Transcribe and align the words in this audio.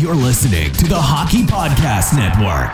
You're 0.00 0.14
listening 0.14 0.72
to 0.72 0.86
the 0.86 0.98
Hockey 0.98 1.42
Podcast 1.42 2.16
Network. 2.16 2.72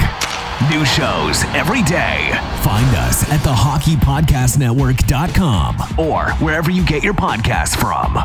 New 0.70 0.86
shows 0.86 1.42
every 1.56 1.82
day. 1.82 2.30
Find 2.62 2.86
us 2.94 3.28
at 3.32 3.40
thehockeypodcastnetwork.com 3.40 5.98
or 5.98 6.30
wherever 6.34 6.70
you 6.70 6.86
get 6.86 7.02
your 7.02 7.14
podcasts 7.14 7.76
from. 7.76 8.16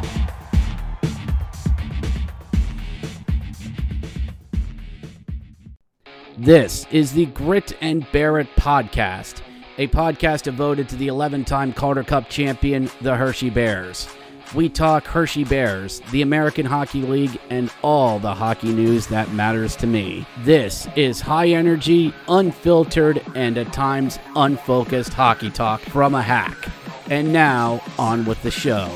This 6.37 6.85
is 6.91 7.13
the 7.13 7.25
Grit 7.25 7.75
and 7.81 8.05
Bear 8.11 8.37
It 8.37 8.55
podcast, 8.55 9.41
a 9.79 9.87
podcast 9.87 10.43
devoted 10.43 10.87
to 10.89 10.95
the 10.95 11.07
11 11.07 11.45
time 11.45 11.73
Calder 11.73 12.03
Cup 12.03 12.29
champion, 12.29 12.91
the 13.01 13.15
Hershey 13.15 13.49
Bears. 13.49 14.07
We 14.53 14.67
talk 14.67 15.05
Hershey 15.05 15.45
Bears, 15.45 16.01
the 16.11 16.21
American 16.21 16.65
Hockey 16.65 17.03
League, 17.03 17.39
and 17.49 17.71
all 17.81 18.19
the 18.19 18.33
hockey 18.33 18.73
news 18.73 19.07
that 19.07 19.31
matters 19.31 19.77
to 19.77 19.87
me. 19.87 20.25
This 20.39 20.89
is 20.97 21.21
high 21.21 21.47
energy, 21.47 22.13
unfiltered, 22.27 23.23
and 23.33 23.57
at 23.57 23.71
times 23.71 24.19
unfocused 24.35 25.13
hockey 25.13 25.51
talk 25.51 25.79
from 25.79 26.15
a 26.15 26.21
hack. 26.21 26.69
And 27.09 27.31
now, 27.31 27.81
on 27.97 28.25
with 28.25 28.43
the 28.43 28.51
show. 28.51 28.89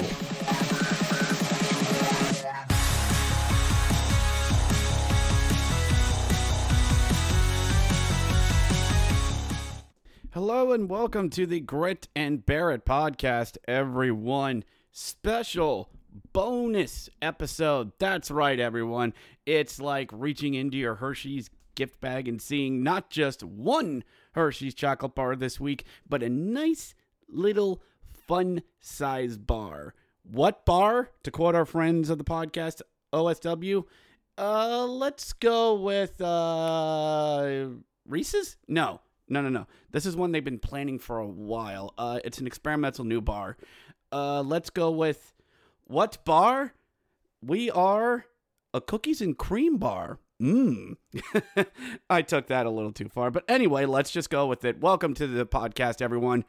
Hello 10.34 10.74
and 10.74 10.90
welcome 10.90 11.30
to 11.30 11.46
the 11.46 11.62
Grit 11.62 12.10
and 12.14 12.46
Bear 12.46 12.72
It 12.72 12.84
podcast, 12.84 13.56
everyone. 13.70 14.66
Special 14.98 15.90
bonus 16.32 17.10
episode. 17.22 17.92
That's 18.00 18.32
right, 18.32 18.58
everyone. 18.58 19.14
It's 19.46 19.82
like 19.82 20.10
reaching 20.14 20.54
into 20.54 20.78
your 20.78 20.96
Hershey's 20.96 21.50
gift 21.76 22.00
bag 22.00 22.30
and 22.30 22.42
seeing 22.42 22.82
not 22.82 23.10
just 23.10 23.44
one 23.44 24.06
Hershey's 24.36 24.74
chocolate 24.74 25.14
bar 25.14 25.36
this 25.36 25.60
week, 25.60 25.84
but 26.08 26.24
a 26.24 26.30
nice 26.30 26.96
little 27.28 27.84
fun 28.14 28.62
size 28.80 29.38
bar. 29.38 29.96
What 30.24 30.66
bar? 30.66 31.12
To 31.24 31.30
quote 31.30 31.56
our 31.56 31.66
friends 31.66 32.10
of 32.10 32.18
the 32.18 32.24
podcast, 32.24 32.82
OSW. 33.12 33.84
Uh, 34.38 34.86
let's 34.86 35.34
go 35.34 35.74
with 35.74 36.22
uh 36.22 37.66
Reese's? 38.08 38.56
No, 38.70 39.02
no, 39.28 39.42
no, 39.42 39.50
no. 39.50 39.68
This 39.92 40.06
is 40.06 40.16
one 40.16 40.32
they've 40.32 40.42
been 40.42 40.58
planning 40.58 41.00
for 41.00 41.18
a 41.18 41.28
while. 41.28 41.94
Uh, 41.98 42.22
it's 42.24 42.38
an 42.38 42.48
experimental 42.48 43.04
new 43.04 43.20
bar. 43.20 43.58
Uh, 44.12 44.42
let's 44.42 44.70
go 44.70 44.92
with 44.92 45.34
what 45.86 46.24
bar? 46.26 46.74
We 47.42 47.70
are 47.72 48.26
a 48.74 48.82
cookies 48.82 49.22
and 49.22 49.38
cream 49.38 49.78
bar. 49.78 50.20
Mmm. 50.42 50.98
I 52.10 52.22
took 52.22 52.48
that 52.48 52.66
a 52.66 52.70
little 52.70 52.92
too 52.92 53.10
far. 53.10 53.32
But 53.32 53.46
anyway, 53.48 53.86
let's 53.86 54.12
just 54.12 54.30
go 54.30 54.48
with 54.48 54.66
it. 54.66 54.80
Welcome 54.80 55.14
to 55.16 55.28
the 55.28 55.46
podcast, 55.46 56.02
everyone. 56.02 56.44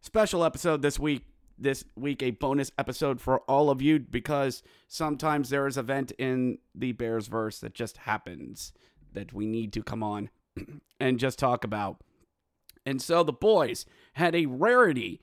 Special 0.00 0.44
episode 0.44 0.82
this 0.82 0.98
week. 0.98 1.26
This 1.58 1.84
week, 1.94 2.22
a 2.22 2.30
bonus 2.30 2.72
episode 2.78 3.20
for 3.20 3.40
all 3.40 3.68
of 3.68 3.82
you 3.82 3.98
because 3.98 4.62
sometimes 4.88 5.50
there 5.50 5.66
is 5.66 5.76
event 5.76 6.10
in 6.12 6.56
the 6.74 6.92
Bears 6.92 7.26
verse 7.26 7.58
that 7.58 7.74
just 7.74 7.98
happens 7.98 8.72
that 9.12 9.34
we 9.34 9.46
need 9.46 9.74
to 9.74 9.82
come 9.82 10.02
on 10.02 10.30
and 11.00 11.18
just 11.18 11.38
talk 11.38 11.62
about. 11.64 12.02
And 12.86 13.02
so 13.02 13.22
the 13.22 13.32
boys 13.32 13.84
had 14.14 14.34
a 14.34 14.46
rarity 14.46 15.20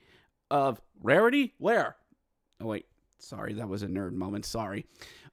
of 0.50 0.80
rarity. 1.02 1.54
Where? 1.58 1.96
Oh 2.60 2.66
wait, 2.66 2.86
sorry, 3.18 3.54
that 3.54 3.68
was 3.68 3.82
a 3.82 3.86
nerd 3.86 4.12
moment. 4.12 4.44
Sorry. 4.44 4.86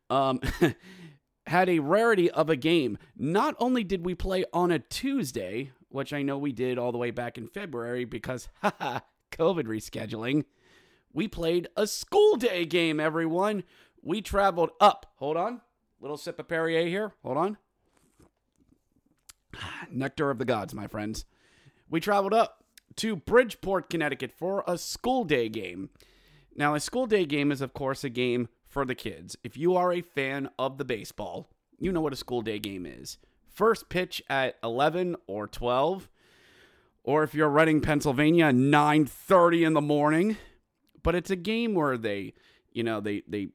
Um, 0.10 0.40
had 1.48 1.70
a 1.70 1.80
rarity 1.80 2.30
of 2.32 2.50
a 2.50 2.56
game. 2.56 2.98
Not 3.18 3.56
only 3.60 3.84
did 3.84 4.06
we 4.06 4.16
play 4.16 4.46
on 4.54 4.72
a 4.72 4.80
Tuesday, 4.80 5.72
which 5.90 6.14
I 6.14 6.22
know 6.22 6.38
we 6.38 6.52
did 6.52 6.78
all 6.78 6.92
the 6.92 6.98
way 6.98 7.12
back 7.12 7.38
in 7.38 7.48
February 7.48 8.06
because 8.06 8.50
haha, 8.62 9.00
COVID 9.32 9.66
rescheduling. 9.66 10.46
We 11.14 11.28
played 11.28 11.70
a 11.78 11.88
school 11.88 12.36
day 12.36 12.66
game, 12.66 13.00
everyone. 13.00 13.64
We 14.02 14.22
traveled 14.22 14.72
up. 14.80 15.14
Hold 15.16 15.38
on. 15.38 15.62
Little 16.02 16.18
sip 16.18 16.40
of 16.40 16.48
Perrier 16.48 16.88
here. 16.88 17.14
Hold 17.24 17.38
on. 17.38 17.58
Nectar 19.90 20.30
of 20.30 20.38
the 20.38 20.46
gods, 20.46 20.74
my 20.74 20.88
friends. 20.88 21.26
We 21.90 22.00
traveled 22.00 22.34
up 22.34 22.65
to 22.98 23.16
Bridgeport, 23.16 23.90
Connecticut 23.90 24.32
for 24.32 24.64
a 24.68 24.78
school 24.78 25.24
day 25.24 25.50
game. 25.50 25.90
Now, 26.56 26.76
a 26.76 26.80
school 26.80 27.06
day 27.06 27.26
game 27.26 27.52
is, 27.52 27.62
of 27.62 27.74
course, 27.74 28.04
a 28.04 28.10
game 28.10 28.48
for 28.68 28.86
the 28.86 28.96
kids. 28.96 29.36
If 29.44 29.58
you 29.58 29.76
are 29.76 29.92
a 29.92 30.02
fan 30.02 30.50
of 30.58 30.78
the 30.78 30.86
baseball, 30.86 31.50
you 31.80 31.92
know 31.92 32.02
what 32.02 32.14
a 32.14 32.18
school 32.18 32.42
day 32.42 32.60
game 32.60 32.86
is. 32.86 33.18
First 33.50 33.90
pitch 33.90 34.22
at 34.30 34.58
11 34.64 35.16
or 35.28 35.48
12, 35.48 36.10
or 37.04 37.24
if 37.24 37.34
you're 37.34 37.50
running 37.50 37.82
Pennsylvania, 37.82 38.52
9:30 38.52 39.66
in 39.66 39.74
the 39.74 39.82
morning. 39.82 40.38
But 41.04 41.16
it's 41.16 41.30
a 41.30 41.36
game 41.36 41.74
where 41.76 41.98
they, 41.98 42.34
you 42.72 42.84
know, 42.84 43.00
they 43.00 43.24
they 43.28 43.50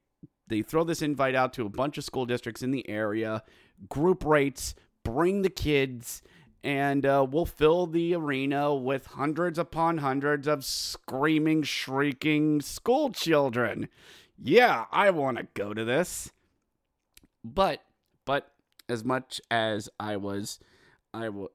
they 0.47 0.62
throw 0.62 0.84
this 0.84 1.03
invite 1.03 1.34
out 1.34 1.53
to 1.55 1.67
a 1.67 1.71
bunch 1.71 1.99
of 1.99 2.05
school 2.05 2.27
districts 2.27 2.62
in 2.62 2.71
the 2.71 2.89
area, 2.89 3.43
group 3.89 4.25
rates, 4.25 4.75
bring 5.05 5.43
the 5.43 5.50
kids 5.50 6.23
and 6.62 7.06
uh, 7.06 7.26
we'll 7.28 7.47
fill 7.47 7.87
the 7.87 8.15
arena 8.15 8.75
with 8.75 9.06
hundreds 9.06 9.59
upon 9.59 9.98
hundreds 9.98 10.47
of 10.47 10.65
screaming, 10.65 11.62
shrieking 11.62 12.60
school 12.60 13.10
children. 13.10 13.88
Yeah, 14.43 14.84
I 14.91 15.10
want 15.10 15.38
to 15.38 15.47
go 15.54 15.72
to 15.72 15.84
this. 15.84 16.31
But, 17.43 17.82
but 18.25 18.50
as 18.88 19.04
much 19.04 19.41
as 19.50 19.88
I 19.99 20.16
was, 20.16 20.59
I 21.15 21.26
w- 21.26 21.49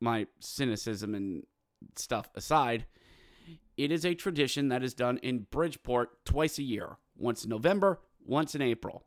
my 0.00 0.26
cynicism 0.40 1.14
and 1.14 1.44
stuff 1.96 2.28
aside, 2.34 2.86
it 3.76 3.92
is 3.92 4.04
a 4.04 4.14
tradition 4.14 4.68
that 4.68 4.82
is 4.82 4.94
done 4.94 5.18
in 5.18 5.46
Bridgeport 5.50 6.24
twice 6.24 6.58
a 6.58 6.64
year, 6.64 6.96
once 7.16 7.44
in 7.44 7.50
November, 7.50 8.00
once 8.24 8.54
in 8.54 8.62
April. 8.62 9.04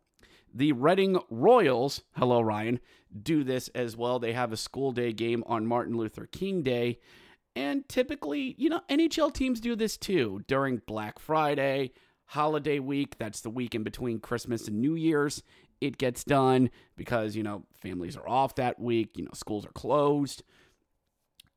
The 0.54 0.74
Reading 0.74 1.18
Royals, 1.30 2.02
hello 2.18 2.42
Ryan, 2.42 2.82
do 3.24 3.44
this 3.44 3.70
as 3.70 3.96
well. 3.96 4.20
They 4.20 4.34
have 4.34 4.52
a 4.52 4.58
school 4.58 4.92
day 4.92 5.14
game 5.14 5.44
on 5.48 5.66
Martin 5.66 5.96
Luther 5.96 6.26
King 6.26 6.62
Day. 6.62 7.00
And 7.56 7.88
typically, 7.88 8.56
you 8.58 8.70
know, 8.70 8.82
NHL 8.90 9.34
teams 9.34 9.62
do 9.62 9.76
this 9.76 9.96
too 9.98 10.44
during 10.48 10.82
Black 10.86 11.20
Friday, 11.20 11.92
holiday 12.26 12.80
week. 12.80 13.18
That's 13.18 13.42
the 13.42 13.50
week 13.50 13.76
in 13.76 13.84
between 13.84 14.20
Christmas 14.20 14.68
and 14.68 14.82
New 14.82 14.96
Year's. 14.96 15.42
It 15.80 15.98
gets 15.98 16.24
done 16.24 16.70
because, 16.96 17.36
you 17.36 17.44
know, 17.44 17.64
families 17.82 18.18
are 18.18 18.28
off 18.28 18.56
that 18.56 18.80
week, 18.80 19.18
you 19.18 19.24
know, 19.24 19.32
schools 19.34 19.66
are 19.66 19.72
closed. 19.72 20.44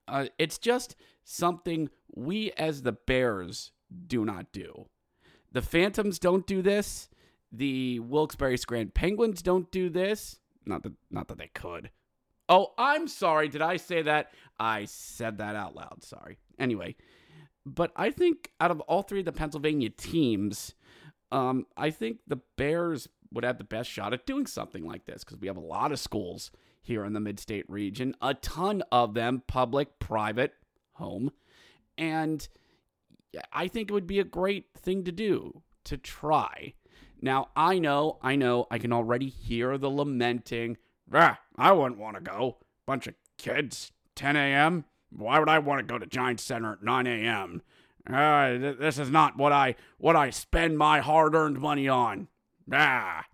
Uh, 0.06 0.27
it's 0.38 0.59
just 0.59 0.94
something 1.25 1.91
we 2.15 2.53
as 2.53 2.83
the 2.83 2.93
Bears 2.93 3.72
do 4.06 4.25
not 4.25 4.53
do. 4.53 4.87
The 5.53 5.62
Phantoms 5.62 6.19
don't 6.19 6.47
do 6.47 6.62
this. 6.62 7.09
The 7.56 8.00
Wilkes-Barre 8.00 8.56
Scranton 8.56 8.91
Penguins 8.92 9.41
don't 9.41 9.70
do 9.70 9.88
this. 9.88 10.41
Not 10.66 10.82
that 10.82 10.92
not 11.10 11.28
that 11.28 11.39
they 11.39 11.51
could. 11.54 11.91
Oh, 12.48 12.72
I'm 12.77 13.06
sorry. 13.09 13.48
Did 13.48 13.62
I 13.62 13.77
say 13.77 14.03
that? 14.03 14.33
I 14.59 14.84
said 14.86 15.39
that 15.39 15.56
out 15.56 15.74
loud. 15.74 16.03
Sorry. 16.03 16.39
Anyway, 16.59 16.97
but 17.65 17.92
I 17.97 18.10
think 18.10 18.51
out 18.60 18.71
of 18.71 18.80
all 18.80 19.03
three 19.03 19.21
of 19.21 19.24
the 19.24 19.33
Pennsylvania 19.33 19.91
teams, 19.91 20.74
um, 21.33 21.66
I 21.77 21.91
think 21.91 22.18
the 22.27 22.41
Bears 22.56 23.09
would 23.33 23.45
have 23.45 23.59
the 23.59 23.65
best 23.65 23.91
shot 23.91 24.12
at 24.12 24.27
doing 24.27 24.47
something 24.47 24.84
like 24.84 25.07
this 25.07 25.24
because 25.24 25.41
we 25.41 25.47
have 25.47 25.57
a 25.57 25.60
lot 25.60 25.92
of 25.92 25.98
schools 25.98 26.50
here 26.83 27.04
in 27.04 27.15
the 27.15 27.21
mid-state 27.21 27.65
region, 27.68 28.15
a 28.21 28.34
ton 28.34 28.83
of 28.92 29.15
them, 29.15 29.42
public, 29.47 29.98
private, 29.98 30.53
home, 30.92 31.30
and 31.97 32.47
I 33.53 33.68
think 33.68 33.91
it 33.91 33.95
would 33.95 34.07
be 34.07 34.21
a 34.21 34.24
great 34.24 34.66
thing 34.77 35.04
to 35.04 35.12
do 35.12 35.62
to 35.84 35.97
try. 35.97 36.74
Now, 37.24 37.48
I 37.56 37.78
know, 37.78 38.18
I 38.21 38.36
know, 38.36 38.66
I 38.71 38.76
can 38.76 38.92
already 38.92 39.30
hear 39.30 39.78
the 39.78 39.88
lamenting. 39.88 40.76
Ah, 41.10 41.41
I 41.56 41.72
wouldn't 41.72 41.98
want 41.98 42.16
to 42.16 42.22
go. 42.22 42.59
Bunch 42.84 43.06
of 43.06 43.15
kids, 43.38 43.92
10 44.15 44.36
a.m. 44.36 44.84
Why 45.09 45.38
would 45.38 45.48
I 45.48 45.59
want 45.59 45.78
to 45.78 45.91
go 45.91 45.98
to 45.98 46.04
Giant 46.04 46.38
Center 46.38 46.74
at 46.74 46.82
9 46.82 47.06
a.m.? 47.06 47.62
Uh, 48.06 48.48
th- 48.59 48.78
this 48.78 48.98
is 48.98 49.09
not 49.10 49.38
what 49.38 49.53
I 49.53 49.76
what 49.97 50.16
I 50.16 50.28
spend 50.28 50.76
my 50.76 51.00
hard-earned 51.00 51.59
money 51.59 51.88
on. 51.88 52.28
Ah. 52.71 53.24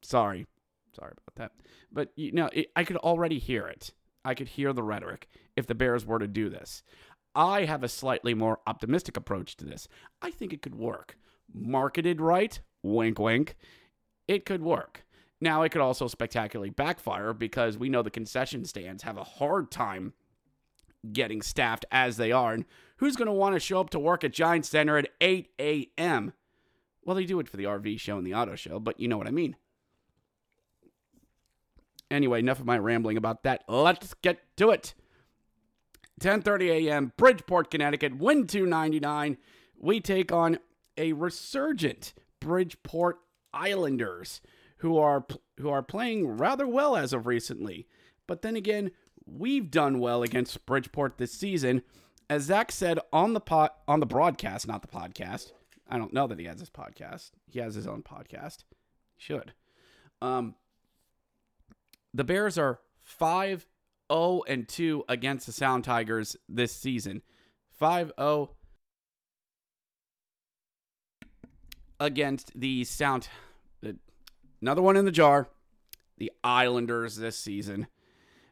Sorry. 0.00 0.46
Sorry 0.94 1.14
about 1.26 1.34
that. 1.34 1.52
But 1.90 2.12
you 2.14 2.30
know, 2.30 2.50
it, 2.52 2.70
I 2.76 2.84
could 2.84 2.98
already 2.98 3.40
hear 3.40 3.66
it. 3.66 3.90
I 4.24 4.34
could 4.34 4.46
hear 4.46 4.72
the 4.72 4.84
rhetoric 4.84 5.28
if 5.56 5.66
the 5.66 5.74
Bears 5.74 6.06
were 6.06 6.20
to 6.20 6.28
do 6.28 6.48
this. 6.48 6.84
I 7.34 7.64
have 7.64 7.82
a 7.82 7.88
slightly 7.88 8.32
more 8.32 8.60
optimistic 8.64 9.16
approach 9.16 9.56
to 9.56 9.64
this. 9.64 9.88
I 10.22 10.30
think 10.30 10.52
it 10.52 10.62
could 10.62 10.76
work. 10.76 11.16
Marketed 11.52 12.20
right, 12.20 12.58
wink 12.82 13.18
wink, 13.18 13.56
it 14.28 14.44
could 14.44 14.62
work. 14.62 15.04
Now, 15.40 15.62
it 15.62 15.70
could 15.70 15.80
also 15.80 16.06
spectacularly 16.06 16.70
backfire 16.70 17.32
because 17.32 17.78
we 17.78 17.88
know 17.88 18.02
the 18.02 18.10
concession 18.10 18.64
stands 18.64 19.02
have 19.02 19.16
a 19.16 19.24
hard 19.24 19.70
time 19.70 20.12
getting 21.12 21.40
staffed 21.40 21.86
as 21.90 22.18
they 22.18 22.30
are. 22.30 22.52
And 22.52 22.66
who's 22.96 23.16
going 23.16 23.26
to 23.26 23.32
want 23.32 23.54
to 23.54 23.60
show 23.60 23.80
up 23.80 23.90
to 23.90 23.98
work 23.98 24.22
at 24.22 24.32
Giant 24.32 24.66
Center 24.66 24.98
at 24.98 25.08
8 25.20 25.48
a.m.? 25.58 26.34
Well, 27.04 27.16
they 27.16 27.24
do 27.24 27.40
it 27.40 27.48
for 27.48 27.56
the 27.56 27.64
RV 27.64 27.98
show 27.98 28.18
and 28.18 28.26
the 28.26 28.34
auto 28.34 28.54
show, 28.54 28.78
but 28.78 29.00
you 29.00 29.08
know 29.08 29.16
what 29.16 29.26
I 29.26 29.30
mean. 29.30 29.56
Anyway, 32.10 32.40
enough 32.40 32.60
of 32.60 32.66
my 32.66 32.78
rambling 32.78 33.16
about 33.16 33.42
that. 33.44 33.64
Let's 33.68 34.14
get 34.14 34.40
to 34.56 34.70
it. 34.70 34.94
10:30 36.20 36.86
a.m. 36.86 37.12
Bridgeport, 37.16 37.70
Connecticut, 37.70 38.18
wind 38.18 38.48
299. 38.48 39.38
We 39.78 40.00
take 40.00 40.30
on 40.32 40.58
a 41.00 41.14
resurgent 41.14 42.12
Bridgeport 42.40 43.18
Islanders 43.54 44.42
who 44.78 44.98
are 44.98 45.26
who 45.58 45.70
are 45.70 45.82
playing 45.82 46.36
rather 46.36 46.66
well 46.66 46.94
as 46.94 47.12
of 47.12 47.26
recently. 47.26 47.88
But 48.26 48.42
then 48.42 48.54
again, 48.54 48.92
we've 49.26 49.70
done 49.70 49.98
well 49.98 50.22
against 50.22 50.64
Bridgeport 50.66 51.18
this 51.18 51.32
season. 51.32 51.82
As 52.28 52.44
Zach 52.44 52.70
said 52.70 53.00
on 53.12 53.32
the 53.32 53.40
pot 53.40 53.78
on 53.88 54.00
the 54.00 54.06
broadcast, 54.06 54.68
not 54.68 54.82
the 54.82 54.88
podcast. 54.88 55.52
I 55.88 55.98
don't 55.98 56.12
know 56.12 56.26
that 56.28 56.38
he 56.38 56.44
has 56.44 56.60
his 56.60 56.70
podcast. 56.70 57.30
He 57.48 57.58
has 57.58 57.74
his 57.74 57.86
own 57.86 58.02
podcast. 58.02 58.58
He 59.16 59.24
should. 59.24 59.54
Um, 60.22 60.54
the 62.14 62.24
Bears 62.24 62.58
are 62.58 62.78
5 63.00 63.66
0 64.12 64.42
and 64.46 64.68
2 64.68 65.04
against 65.08 65.46
the 65.46 65.52
Sound 65.52 65.82
Tigers 65.82 66.36
this 66.48 66.72
season. 66.72 67.22
5 67.72 68.12
0 68.20 68.50
against 72.00 72.58
the 72.58 72.82
Sound. 72.84 73.28
Another 74.60 74.82
one 74.82 74.96
in 74.96 75.04
the 75.04 75.12
jar. 75.12 75.48
The 76.18 76.32
Islanders 76.42 77.16
this 77.16 77.38
season. 77.38 77.86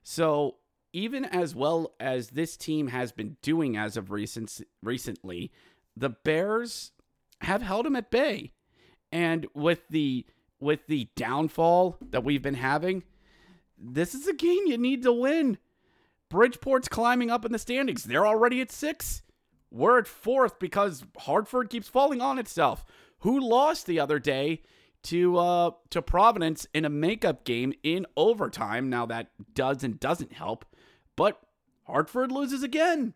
So, 0.02 0.56
even 0.92 1.24
as 1.24 1.54
well 1.54 1.92
as 2.00 2.30
this 2.30 2.56
team 2.56 2.88
has 2.88 3.12
been 3.12 3.36
doing 3.42 3.76
as 3.76 3.96
of 3.96 4.10
recent, 4.10 4.60
recently, 4.82 5.52
the 5.96 6.08
Bears 6.08 6.92
have 7.42 7.62
held 7.62 7.84
them 7.84 7.96
at 7.96 8.10
bay. 8.10 8.52
And 9.12 9.46
with 9.54 9.88
the 9.88 10.24
with 10.60 10.86
the 10.86 11.08
downfall 11.14 11.98
that 12.10 12.24
we've 12.24 12.42
been 12.42 12.54
having, 12.54 13.04
this 13.78 14.14
is 14.14 14.26
a 14.26 14.34
game 14.34 14.66
you 14.66 14.76
need 14.76 15.02
to 15.02 15.12
win. 15.12 15.58
Bridgeport's 16.30 16.88
climbing 16.88 17.30
up 17.30 17.44
in 17.44 17.52
the 17.52 17.58
standings. 17.58 18.04
They're 18.04 18.26
already 18.26 18.60
at 18.60 18.72
six. 18.72 19.22
We're 19.70 19.98
at 19.98 20.06
fourth 20.06 20.58
because 20.58 21.04
Hartford 21.18 21.70
keeps 21.70 21.88
falling 21.88 22.20
on 22.20 22.38
itself. 22.38 22.84
Who 23.20 23.40
lost 23.40 23.86
the 23.86 24.00
other 24.00 24.18
day 24.18 24.62
to 25.04 25.36
uh, 25.36 25.70
to 25.90 26.02
Providence 26.02 26.66
in 26.72 26.84
a 26.84 26.90
makeup 26.90 27.44
game 27.44 27.72
in 27.82 28.06
overtime? 28.16 28.88
Now 28.88 29.06
that 29.06 29.30
does 29.54 29.82
and 29.82 29.98
doesn't 29.98 30.32
help, 30.32 30.64
but 31.16 31.40
Hartford 31.86 32.30
loses 32.30 32.62
again. 32.62 33.14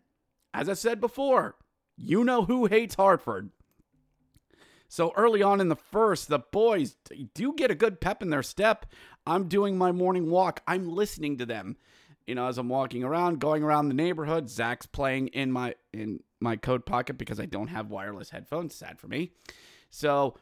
As 0.53 0.69
I 0.69 0.73
said 0.73 0.99
before, 0.99 1.55
you 1.95 2.23
know 2.23 2.45
who 2.45 2.65
hates 2.65 2.95
Hartford. 2.95 3.51
So 4.87 5.11
early 5.15 5.41
on 5.41 5.59
in 5.59 5.69
the 5.69 5.75
first, 5.75 6.27
the 6.27 6.37
boys 6.37 6.95
do 7.33 7.53
get 7.53 7.71
a 7.71 7.75
good 7.75 7.99
pep 7.99 8.21
in 8.21 8.29
their 8.29 8.43
step. 8.43 8.85
I'm 9.25 9.47
doing 9.47 9.75
my 9.75 9.91
morning 9.91 10.29
walk. 10.29 10.61
I'm 10.67 10.87
listening 10.87 11.39
to 11.39 11.47
them. 11.47 11.77
You 12.27 12.35
know, 12.35 12.47
as 12.47 12.59
I'm 12.59 12.69
walking 12.69 13.03
around, 13.03 13.39
going 13.39 13.63
around 13.63 13.87
the 13.87 13.95
neighborhood, 13.95 14.49
Zach's 14.49 14.85
playing 14.85 15.29
in 15.29 15.51
my 15.51 15.75
in 15.93 16.19
my 16.39 16.57
coat 16.57 16.85
pocket 16.85 17.17
because 17.17 17.39
I 17.39 17.45
don't 17.45 17.69
have 17.69 17.89
wireless 17.89 18.29
headphones. 18.29 18.75
Sad 18.75 18.99
for 18.99 19.07
me. 19.07 19.31
So 19.93 20.33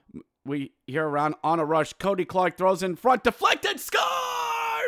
we 0.46 0.72
hear 0.88 1.06
around 1.06 1.36
on 1.44 1.60
a 1.60 1.66
rush. 1.66 1.94
Kody 1.96 2.26
Clark 2.26 2.58
throws 2.58 2.84
in 2.84 2.96
front, 2.96 3.26
deflected, 3.26 3.82
scores! 3.82 4.06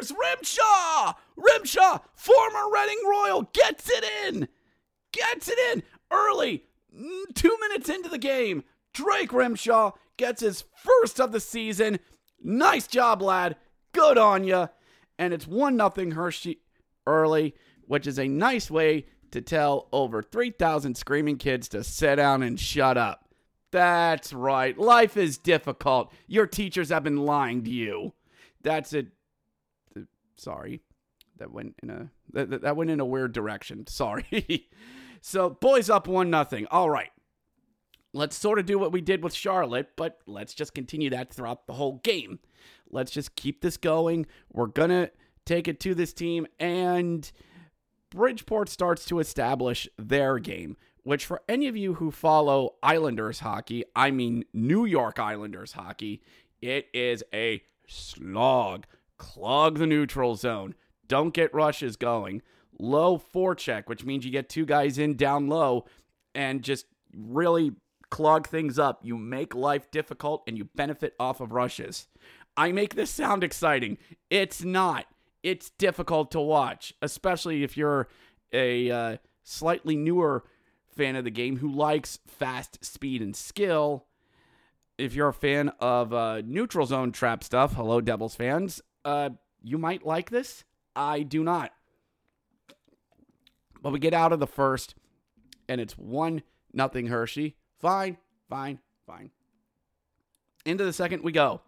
Rymsha! 0.01 1.15
Rymsha, 1.37 1.99
former 2.15 2.71
Reading 2.73 2.99
Royal, 3.05 3.41
gets 3.51 3.89
it 3.89 4.05
in! 4.25 4.47
Gets 5.11 5.49
it 5.49 5.59
in 5.73 5.83
early, 6.09 6.63
mm, 6.97 7.35
two 7.35 7.55
minutes 7.59 7.89
into 7.89 8.07
the 8.07 8.17
game. 8.17 8.63
Drake 8.93 9.31
Rymsha 9.31 9.91
gets 10.15 10.39
his 10.39 10.63
first 10.77 11.19
of 11.19 11.33
the 11.33 11.41
season. 11.41 11.99
Nice 12.41 12.87
job, 12.87 13.21
lad. 13.21 13.57
Good 13.91 14.17
on 14.17 14.45
ya. 14.45 14.67
And 15.19 15.33
it's 15.33 15.45
1 15.45 15.75
nothing 15.75 16.11
Hershey 16.11 16.59
early, 17.05 17.53
which 17.85 18.07
is 18.07 18.17
a 18.17 18.29
nice 18.29 18.71
way 18.71 19.07
to 19.31 19.41
tell 19.41 19.89
over 19.91 20.23
3,000 20.23 20.95
screaming 20.95 21.37
kids 21.37 21.67
to 21.69 21.83
sit 21.83 22.15
down 22.15 22.41
and 22.43 22.57
shut 22.57 22.97
up. 22.97 23.22
That's 23.73 24.31
right. 24.31 24.77
Life 24.77 25.17
is 25.17 25.37
difficult. 25.37 26.13
Your 26.27 26.45
teachers 26.47 26.89
have 26.89 27.03
been 27.03 27.25
lying 27.25 27.63
to 27.63 27.69
you. 27.69 28.13
That's 28.61 28.93
it. 28.93 29.07
Sorry. 30.37 30.81
That 31.37 31.51
went 31.51 31.75
in 31.81 31.89
a 31.89 32.09
that, 32.31 32.61
that 32.61 32.75
went 32.75 32.91
in 32.91 32.99
a 32.99 33.05
weird 33.05 33.33
direction. 33.33 33.87
Sorry. 33.87 34.69
so, 35.21 35.49
boys 35.49 35.89
up 35.89 36.07
1 36.07 36.29
nothing. 36.29 36.67
All 36.69 36.89
right 36.89 37.09
let's 38.13 38.35
sort 38.35 38.59
of 38.59 38.65
do 38.65 38.79
what 38.79 38.91
we 38.91 39.01
did 39.01 39.23
with 39.23 39.33
Charlotte, 39.33 39.89
but 39.95 40.19
let's 40.25 40.53
just 40.53 40.73
continue 40.73 41.09
that 41.09 41.33
throughout 41.33 41.67
the 41.67 41.73
whole 41.73 41.99
game. 42.03 42.39
Let's 42.89 43.11
just 43.11 43.35
keep 43.35 43.61
this 43.61 43.77
going. 43.77 44.27
We're 44.51 44.67
going 44.67 44.91
to 44.91 45.11
take 45.45 45.67
it 45.67 45.79
to 45.81 45.95
this 45.95 46.13
team, 46.13 46.47
and 46.59 47.29
Bridgeport 48.11 48.69
starts 48.69 49.05
to 49.05 49.19
establish 49.19 49.89
their 49.97 50.37
game, 50.39 50.77
which 51.03 51.25
for 51.25 51.41
any 51.47 51.67
of 51.67 51.77
you 51.77 51.95
who 51.95 52.11
follow 52.11 52.75
Islanders 52.81 53.39
hockey, 53.39 53.83
I 53.95 54.11
mean 54.11 54.45
New 54.53 54.85
York 54.85 55.19
Islanders 55.19 55.73
hockey, 55.73 56.21
it 56.61 56.87
is 56.93 57.23
a 57.33 57.61
slog. 57.87 58.85
Clog 59.17 59.77
the 59.77 59.87
neutral 59.87 60.35
zone. 60.35 60.75
Don't 61.07 61.33
get 61.33 61.53
rushes 61.53 61.95
going. 61.95 62.41
Low 62.79 63.17
forecheck, 63.17 63.83
which 63.87 64.03
means 64.03 64.25
you 64.25 64.31
get 64.31 64.49
two 64.49 64.65
guys 64.65 64.97
in 64.97 65.15
down 65.15 65.47
low 65.47 65.85
and 66.33 66.63
just 66.63 66.85
really 67.15 67.71
clog 68.09 68.47
things 68.47 68.79
up. 68.79 68.99
You 69.03 69.17
make 69.17 69.53
life 69.53 69.91
difficult 69.91 70.43
and 70.47 70.57
you 70.57 70.65
benefit 70.75 71.13
off 71.19 71.41
of 71.41 71.51
rushes. 71.51 72.07
I 72.55 72.71
make 72.71 72.95
this 72.95 73.09
sound 73.09 73.43
exciting. 73.43 73.97
It's 74.29 74.63
not. 74.63 75.05
It's 75.41 75.71
difficult 75.71 76.31
to 76.31 76.39
watch, 76.39 76.93
especially 77.01 77.63
if 77.63 77.75
you're 77.75 78.07
a 78.53 78.89
uh, 78.89 79.17
slightly 79.43 79.95
newer 79.95 80.45
fan 80.93 81.15
of 81.15 81.23
the 81.23 81.31
game 81.31 81.57
who 81.57 81.71
likes 81.71 82.19
fast 82.27 82.83
speed 82.83 83.21
and 83.21 83.35
skill. 83.35 84.05
If 84.97 85.15
you're 85.15 85.29
a 85.29 85.33
fan 85.33 85.69
of 85.79 86.13
uh, 86.13 86.41
neutral 86.45 86.85
zone 86.85 87.11
trap 87.11 87.43
stuff, 87.43 87.73
hello 87.73 87.99
Devils 87.99 88.35
fans, 88.35 88.81
uh, 89.03 89.31
you 89.63 89.77
might 89.77 90.05
like 90.05 90.29
this. 90.29 90.63
I 90.95 91.23
do 91.23 91.43
not. 91.43 91.71
But 93.81 93.91
we 93.91 93.99
get 93.99 94.13
out 94.13 94.31
of 94.31 94.39
the 94.39 94.47
first, 94.47 94.95
and 95.67 95.81
it's 95.81 95.97
one 95.97 96.43
nothing 96.73 97.07
Hershey. 97.07 97.55
Fine, 97.79 98.17
fine, 98.49 98.79
fine. 99.05 99.31
Into 100.65 100.85
the 100.85 100.93
second 100.93 101.23
we 101.23 101.31
go. 101.31 101.61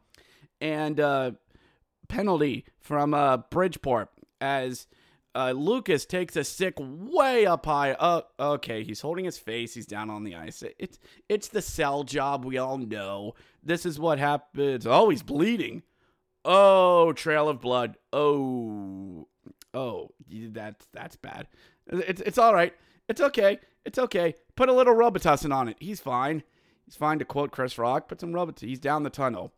And 0.62 1.00
uh, 1.00 1.32
penalty 2.08 2.66
from 2.80 3.14
uh, 3.14 3.38
Bridgeport 3.38 4.10
as 4.40 4.88
uh, 5.36 5.52
Lucas 5.52 6.06
takes 6.06 6.38
a 6.38 6.46
stick 6.46 6.76
way 6.80 7.46
up 7.46 7.66
high. 7.66 7.96
Oh, 8.00 8.24
okay, 8.40 8.84
he's 8.84 9.02
holding 9.02 9.26
his 9.26 9.38
face. 9.38 9.74
He's 9.74 9.86
down 9.86 10.10
on 10.10 10.24
the 10.24 10.36
ice. 10.36 10.64
It's 10.80 10.98
it's 11.28 11.50
the 11.50 11.62
sell 11.62 12.04
job. 12.04 12.46
We 12.46 12.58
all 12.58 12.78
know. 12.78 13.36
This 13.62 13.86
is 13.86 14.00
what 14.00 14.18
happens. 14.18 14.88
Oh, 14.88 15.10
he's 15.10 15.24
bleeding. 15.24 15.84
Oh, 16.46 17.12
trail 17.12 17.50
of 17.50 17.60
blood. 17.60 17.98
Oh, 18.14 19.28
oh, 19.74 20.12
that's 20.30 20.88
that's 20.94 21.18
bad. 21.18 21.48
It's 21.88 22.22
it's 22.22 22.38
all 22.38 22.54
right. 22.54 22.74
It's 23.10 23.20
okay. 23.20 23.60
It's 23.84 24.00
okay. 24.00 24.36
Put 24.56 24.70
a 24.70 24.74
little 24.74 24.96
Robitussin 24.96 25.54
on 25.54 25.68
it. 25.68 25.76
He's 25.80 26.00
fine. 26.00 26.44
He's 26.86 26.96
fine 26.96 27.20
to 27.20 27.26
quote 27.26 27.52
Chris 27.52 27.78
Rock. 27.78 28.08
Put 28.08 28.22
some 28.22 28.32
Robitussin. 28.32 28.70
He's 28.70 28.80
down 28.80 29.04
the 29.04 29.10
tunnel. 29.10 29.54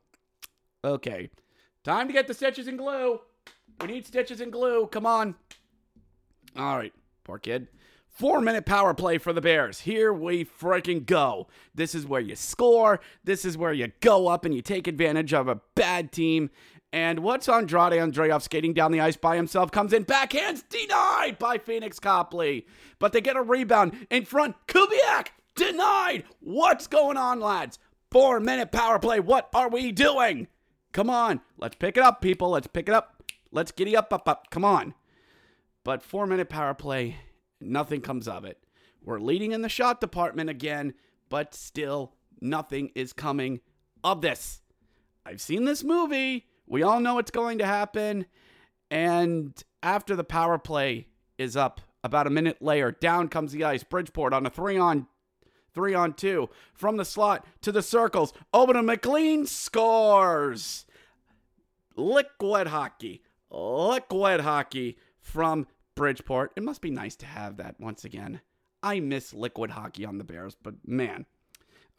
Okay. 0.84 1.30
Time 1.84 2.08
to 2.08 2.14
get 2.14 2.28
the 2.28 2.34
stitches 2.34 2.68
and 2.68 2.80
glue. 2.80 3.20
We 3.80 3.88
need 3.88 4.08
stitches 4.08 4.42
and 4.42 4.52
glue. 4.52 4.88
Come 4.88 5.06
on. 5.06 5.36
All 6.58 6.78
right. 6.78 6.94
Poor 7.24 7.38
kid. 7.38 7.68
Four 8.08 8.42
minute 8.42 8.66
power 8.66 8.96
play 8.96 9.20
for 9.20 9.32
the 9.32 9.42
Bears. 9.42 9.82
Here 9.82 10.12
we 10.12 10.44
freaking 10.44 11.06
go. 11.06 11.48
This 11.76 11.94
is 11.94 12.08
where 12.08 12.22
you 12.22 12.36
score. 12.36 13.00
This 13.24 13.46
is 13.46 13.58
where 13.58 13.74
you 13.74 13.92
go 14.00 14.28
up 14.28 14.44
and 14.44 14.56
you 14.56 14.64
take 14.64 14.88
advantage 14.88 15.34
of 15.34 15.48
a 15.48 15.62
bad 15.76 16.12
team 16.12 16.50
and 16.94 17.20
what's 17.20 17.50
Andrade 17.50 17.94
Andreoff 17.94 18.44
skating 18.44 18.74
down 18.74 18.92
the 18.92 19.02
ice 19.02 19.18
by 19.18 19.36
himself? 19.36 19.72
Comes 19.72 19.92
in, 19.92 20.06
backhands 20.06 20.64
denied 20.70 21.38
by 21.38 21.58
Pheonix 21.58 22.00
Copley. 22.00 22.66
But 22.98 23.12
they 23.12 23.22
get 23.22 23.36
a 23.36 23.42
rebound 23.42 24.08
in 24.10 24.26
front. 24.26 24.56
Kubiak 24.68 25.28
denied. 25.56 26.24
What's 26.40 26.88
going 26.88 27.18
on, 27.18 27.40
lads? 27.40 27.78
Four 28.10 28.40
minute 28.40 28.72
power 28.72 29.00
play. 29.00 29.20
What 29.20 29.50
are 29.54 29.70
we 29.70 29.92
doing? 29.92 30.48
Come 30.94 31.10
on. 31.10 31.42
Let's 31.58 31.76
pick 31.76 31.98
it 31.98 32.04
up, 32.04 32.22
people. 32.22 32.52
Let's 32.52 32.68
pick 32.68 32.88
it 32.88 32.96
up. 32.96 33.22
Let's 33.52 33.72
giddy 33.72 33.96
up, 33.96 34.14
up, 34.14 34.28
up. 34.30 34.50
Come 34.50 34.64
on. 34.64 34.94
But 35.88 36.04
four 36.04 36.28
minute 36.28 36.50
power 36.50 36.74
play, 36.74 37.16
nothing 37.62 38.02
comes 38.02 38.28
of 38.28 38.44
it. 38.44 38.62
We're 39.02 39.22
leading 39.22 39.54
in 39.54 39.62
the 39.62 39.70
shot 39.70 40.02
department 40.02 40.50
again, 40.50 40.96
but 41.30 41.56
still 41.56 42.12
nothing 42.42 42.92
is 42.94 43.14
coming 43.14 43.62
of 44.04 44.20
this. 44.20 44.60
I've 45.26 45.40
seen 45.40 45.64
this 45.64 45.86
movie. 45.86 46.46
We 46.68 46.84
all 46.84 47.00
know 47.00 47.20
it's 47.20 47.32
going 47.32 47.60
to 47.60 47.66
happen. 47.66 48.26
And 48.92 49.54
after 49.82 50.14
the 50.18 50.26
power 50.26 50.58
play 50.58 51.08
is 51.38 51.56
up, 51.56 51.80
about 52.04 52.28
a 52.28 52.32
minute 52.32 52.62
later, 52.62 52.92
down 52.92 53.30
comes 53.30 53.54
the 53.54 53.64
ice. 53.64 53.86
Bridgeport 53.86 54.34
on 54.34 54.46
a 54.46 54.50
three 54.50 54.78
on 54.78 55.08
three 55.74 55.94
on 55.94 56.16
two 56.16 56.50
from 56.74 56.98
the 56.98 57.06
slot 57.06 57.46
to 57.62 57.72
the 57.72 57.82
circles. 57.82 58.34
To 58.54 58.84
McLean 58.84 59.46
scores. 59.46 60.86
Liquid 61.96 62.68
hockey. 62.68 63.24
Liquid 63.50 64.42
hockey 64.42 64.98
from 65.22 65.66
Bridgeport. 65.98 66.54
It 66.56 66.64
must 66.64 66.82
be 66.82 66.92
nice 66.92 67.16
to 67.18 67.26
have 67.26 67.58
that 67.58 67.80
once 67.80 68.06
again. 68.06 68.40
I 68.82 69.00
miss 69.00 69.34
liquid 69.34 69.72
hockey 69.72 70.06
on 70.06 70.18
the 70.18 70.24
Bears, 70.24 70.56
but 70.62 70.76
man. 70.86 71.26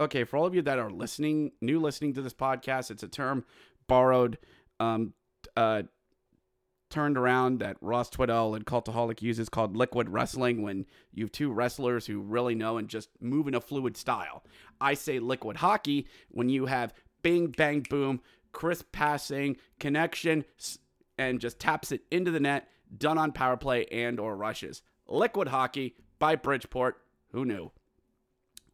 Okay, 0.01 0.23
for 0.25 0.37
all 0.37 0.47
of 0.47 0.55
you 0.55 0.63
that 0.63 0.79
are 0.79 0.91
listening, 0.91 1.53
new 1.61 1.81
listening 1.81 2.15
to 2.15 2.23
this 2.23 2.33
podcast, 2.33 2.91
it's 2.91 3.03
a 3.03 3.09
term 3.09 3.45
borrowed, 3.89 4.39
um, 4.79 5.13
uh, 5.57 5.83
turned 6.89 7.19
around 7.19 7.59
that 7.59 7.77
Ross 7.81 8.09
Tweddell 8.09 8.55
and 8.55 8.65
Cultaholic 8.65 9.21
uses 9.21 9.49
called 9.49 9.77
liquid 9.77 10.09
wrestling 10.09 10.63
when 10.63 10.87
you 11.13 11.25
have 11.25 11.33
two 11.33 11.53
wrestlers 11.53 12.07
who 12.07 12.21
really 12.21 12.55
know 12.55 12.79
and 12.79 12.89
just 12.89 13.11
move 13.21 13.49
in 13.49 13.55
a 13.55 13.61
fluid 13.61 13.97
style. 13.97 14.45
I 14.81 14.95
say 14.95 15.19
liquid 15.19 15.59
hockey 15.59 16.07
when 16.31 16.49
you 16.49 16.67
have 16.67 16.95
bing, 17.23 17.49
bang, 17.49 17.85
boom, 17.91 18.21
crisp 18.53 18.93
passing, 18.93 19.57
connection, 19.81 20.45
and 21.19 21.41
just 21.41 21.59
taps 21.59 21.91
it 21.91 22.03
into 22.11 22.31
the 22.31 22.41
net, 22.41 22.69
done 22.97 23.19
on 23.19 23.33
power 23.33 23.57
play 23.57 23.87
and 23.87 24.19
or 24.19 24.37
rushes. 24.37 24.83
Liquid 25.07 25.49
hockey 25.49 25.95
by 26.19 26.37
Bridgeport. 26.37 27.01
Who 27.33 27.45
knew? 27.45 27.71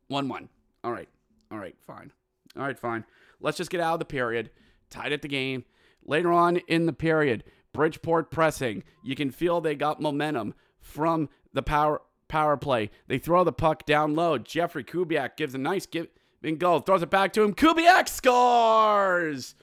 1 0.08 0.28
1. 0.28 0.48
All 0.82 0.92
right. 0.92 1.08
All 1.50 1.58
right. 1.58 1.76
Fine. 1.86 2.12
All 2.56 2.62
right. 2.62 2.78
Fine. 2.78 3.04
Let's 3.40 3.56
just 3.56 3.70
get 3.70 3.80
out 3.80 3.94
of 3.94 3.98
the 3.98 4.04
period. 4.04 4.50
Tied 4.90 5.12
at 5.12 5.22
the 5.22 5.28
game. 5.28 5.64
Later 6.04 6.32
on 6.32 6.58
in 6.68 6.86
the 6.86 6.92
period, 6.92 7.44
Bridgeport 7.72 8.30
pressing. 8.30 8.84
You 9.02 9.14
can 9.14 9.30
feel 9.30 9.60
they 9.60 9.74
got 9.74 10.00
momentum 10.00 10.54
from 10.80 11.28
the 11.52 11.62
power 11.62 12.02
power 12.28 12.56
play. 12.56 12.90
They 13.06 13.18
throw 13.18 13.44
the 13.44 13.52
puck 13.52 13.86
down 13.86 14.14
low. 14.14 14.38
Jeffrey 14.38 14.84
Kubiak 14.84 15.36
gives 15.36 15.54
a 15.54 15.58
nice 15.58 15.86
give 15.86 16.08
and 16.42 16.58
goal. 16.58 16.80
Throws 16.80 17.02
it 17.02 17.10
back 17.10 17.32
to 17.34 17.42
him. 17.42 17.54
Kubiak 17.54 18.08
scores. 18.08 19.54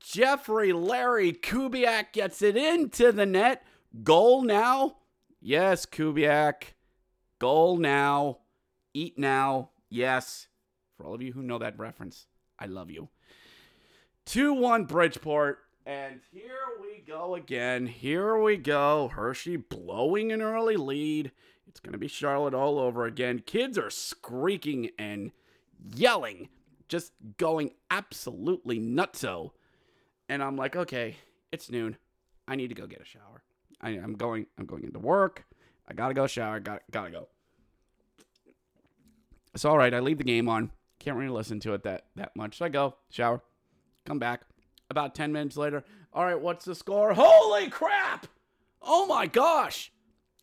Jeffrey 0.00 0.72
Larry 0.72 1.32
Kubiak 1.32 2.12
gets 2.12 2.40
it 2.42 2.56
into 2.56 3.12
the 3.12 3.26
net. 3.26 3.64
Goal 4.02 4.42
now. 4.42 4.96
Yes, 5.40 5.86
Kubiak. 5.86 6.74
Goal 7.38 7.76
now. 7.76 8.38
Eat 8.94 9.18
now. 9.18 9.70
Yes. 9.88 10.48
For 10.96 11.06
all 11.06 11.14
of 11.14 11.22
you 11.22 11.32
who 11.32 11.42
know 11.42 11.58
that 11.58 11.78
reference, 11.78 12.26
I 12.58 12.66
love 12.66 12.90
you. 12.90 13.08
2 14.26 14.52
1 14.54 14.84
Bridgeport. 14.84 15.58
And 15.86 16.20
here 16.30 16.50
we 16.80 17.02
go 17.06 17.34
again. 17.34 17.86
Here 17.86 18.38
we 18.38 18.56
go. 18.56 19.08
Hershey 19.08 19.56
blowing 19.56 20.30
an 20.30 20.42
early 20.42 20.76
lead. 20.76 21.32
It's 21.66 21.80
going 21.80 21.92
to 21.92 21.98
be 21.98 22.08
Charlotte 22.08 22.54
all 22.54 22.78
over 22.78 23.06
again. 23.06 23.42
Kids 23.44 23.78
are 23.78 23.90
screeking 23.90 24.90
and 24.98 25.32
yelling, 25.94 26.48
just 26.88 27.12
going 27.38 27.70
absolutely 27.90 28.78
nutso. 28.78 29.52
And 30.28 30.42
I'm 30.42 30.56
like, 30.56 30.76
okay, 30.76 31.16
it's 31.50 31.70
noon. 31.70 31.96
I 32.46 32.56
need 32.56 32.68
to 32.68 32.74
go 32.74 32.86
get 32.86 33.00
a 33.00 33.04
shower. 33.04 33.42
I, 33.80 33.90
am 33.90 34.14
going. 34.14 34.46
I'm 34.58 34.66
going 34.66 34.84
into 34.84 34.98
work. 34.98 35.44
I 35.88 35.94
gotta 35.94 36.14
go 36.14 36.26
shower. 36.26 36.60
Got 36.60 36.82
gotta 36.90 37.10
go. 37.10 37.28
It's 39.54 39.64
all 39.64 39.78
right. 39.78 39.92
I 39.92 40.00
leave 40.00 40.18
the 40.18 40.24
game 40.24 40.48
on. 40.48 40.70
Can't 40.98 41.16
really 41.16 41.30
listen 41.30 41.60
to 41.60 41.74
it 41.74 41.82
that 41.84 42.06
that 42.16 42.36
much. 42.36 42.58
So 42.58 42.66
I 42.66 42.68
go 42.68 42.94
shower, 43.10 43.42
come 44.04 44.18
back. 44.18 44.42
About 44.90 45.14
ten 45.14 45.32
minutes 45.32 45.56
later, 45.56 45.84
all 46.12 46.24
right. 46.24 46.40
What's 46.40 46.64
the 46.64 46.74
score? 46.74 47.14
Holy 47.14 47.68
crap! 47.70 48.26
Oh 48.82 49.06
my 49.06 49.26
gosh! 49.26 49.92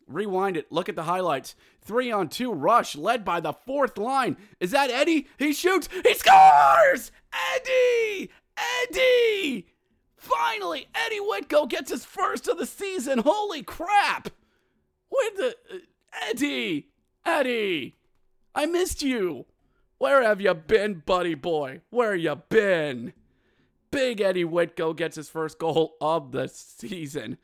Rewind 0.06 0.56
it. 0.56 0.72
Look 0.72 0.88
at 0.88 0.96
the 0.96 1.04
highlights. 1.04 1.54
Three 1.82 2.10
on 2.10 2.28
two 2.28 2.52
rush 2.52 2.96
led 2.96 3.24
by 3.24 3.40
the 3.40 3.52
fourth 3.52 3.98
line. 3.98 4.36
Is 4.58 4.70
that 4.72 4.90
Eddie? 4.90 5.28
He 5.38 5.52
shoots. 5.52 5.88
He 6.02 6.14
scores! 6.14 7.12
Eddie! 7.54 8.30
Eddie! 8.56 9.66
Finally, 10.18 10.88
Eddie 10.94 11.20
Wittchow 11.20 11.68
gets 11.68 11.90
his 11.90 12.04
first 12.04 12.48
of 12.48 12.58
the 12.58 12.66
season. 12.66 13.20
Holy 13.20 13.62
crap! 13.62 14.28
Where 15.08 15.30
the. 15.36 15.56
Uh, 15.72 15.78
Eddie! 16.28 16.88
Eddie! 17.24 17.96
I 18.54 18.66
missed 18.66 19.02
you! 19.02 19.46
Where 19.98 20.22
have 20.22 20.40
you 20.40 20.54
been, 20.54 21.02
buddy 21.06 21.34
boy? 21.34 21.82
Where 21.90 22.14
you 22.14 22.34
been? 22.48 23.12
Big 23.90 24.20
Eddie 24.20 24.44
Wittchow 24.44 24.94
gets 24.96 25.16
his 25.16 25.28
first 25.28 25.58
goal 25.58 25.94
of 26.00 26.32
the 26.32 26.48
season. 26.48 27.38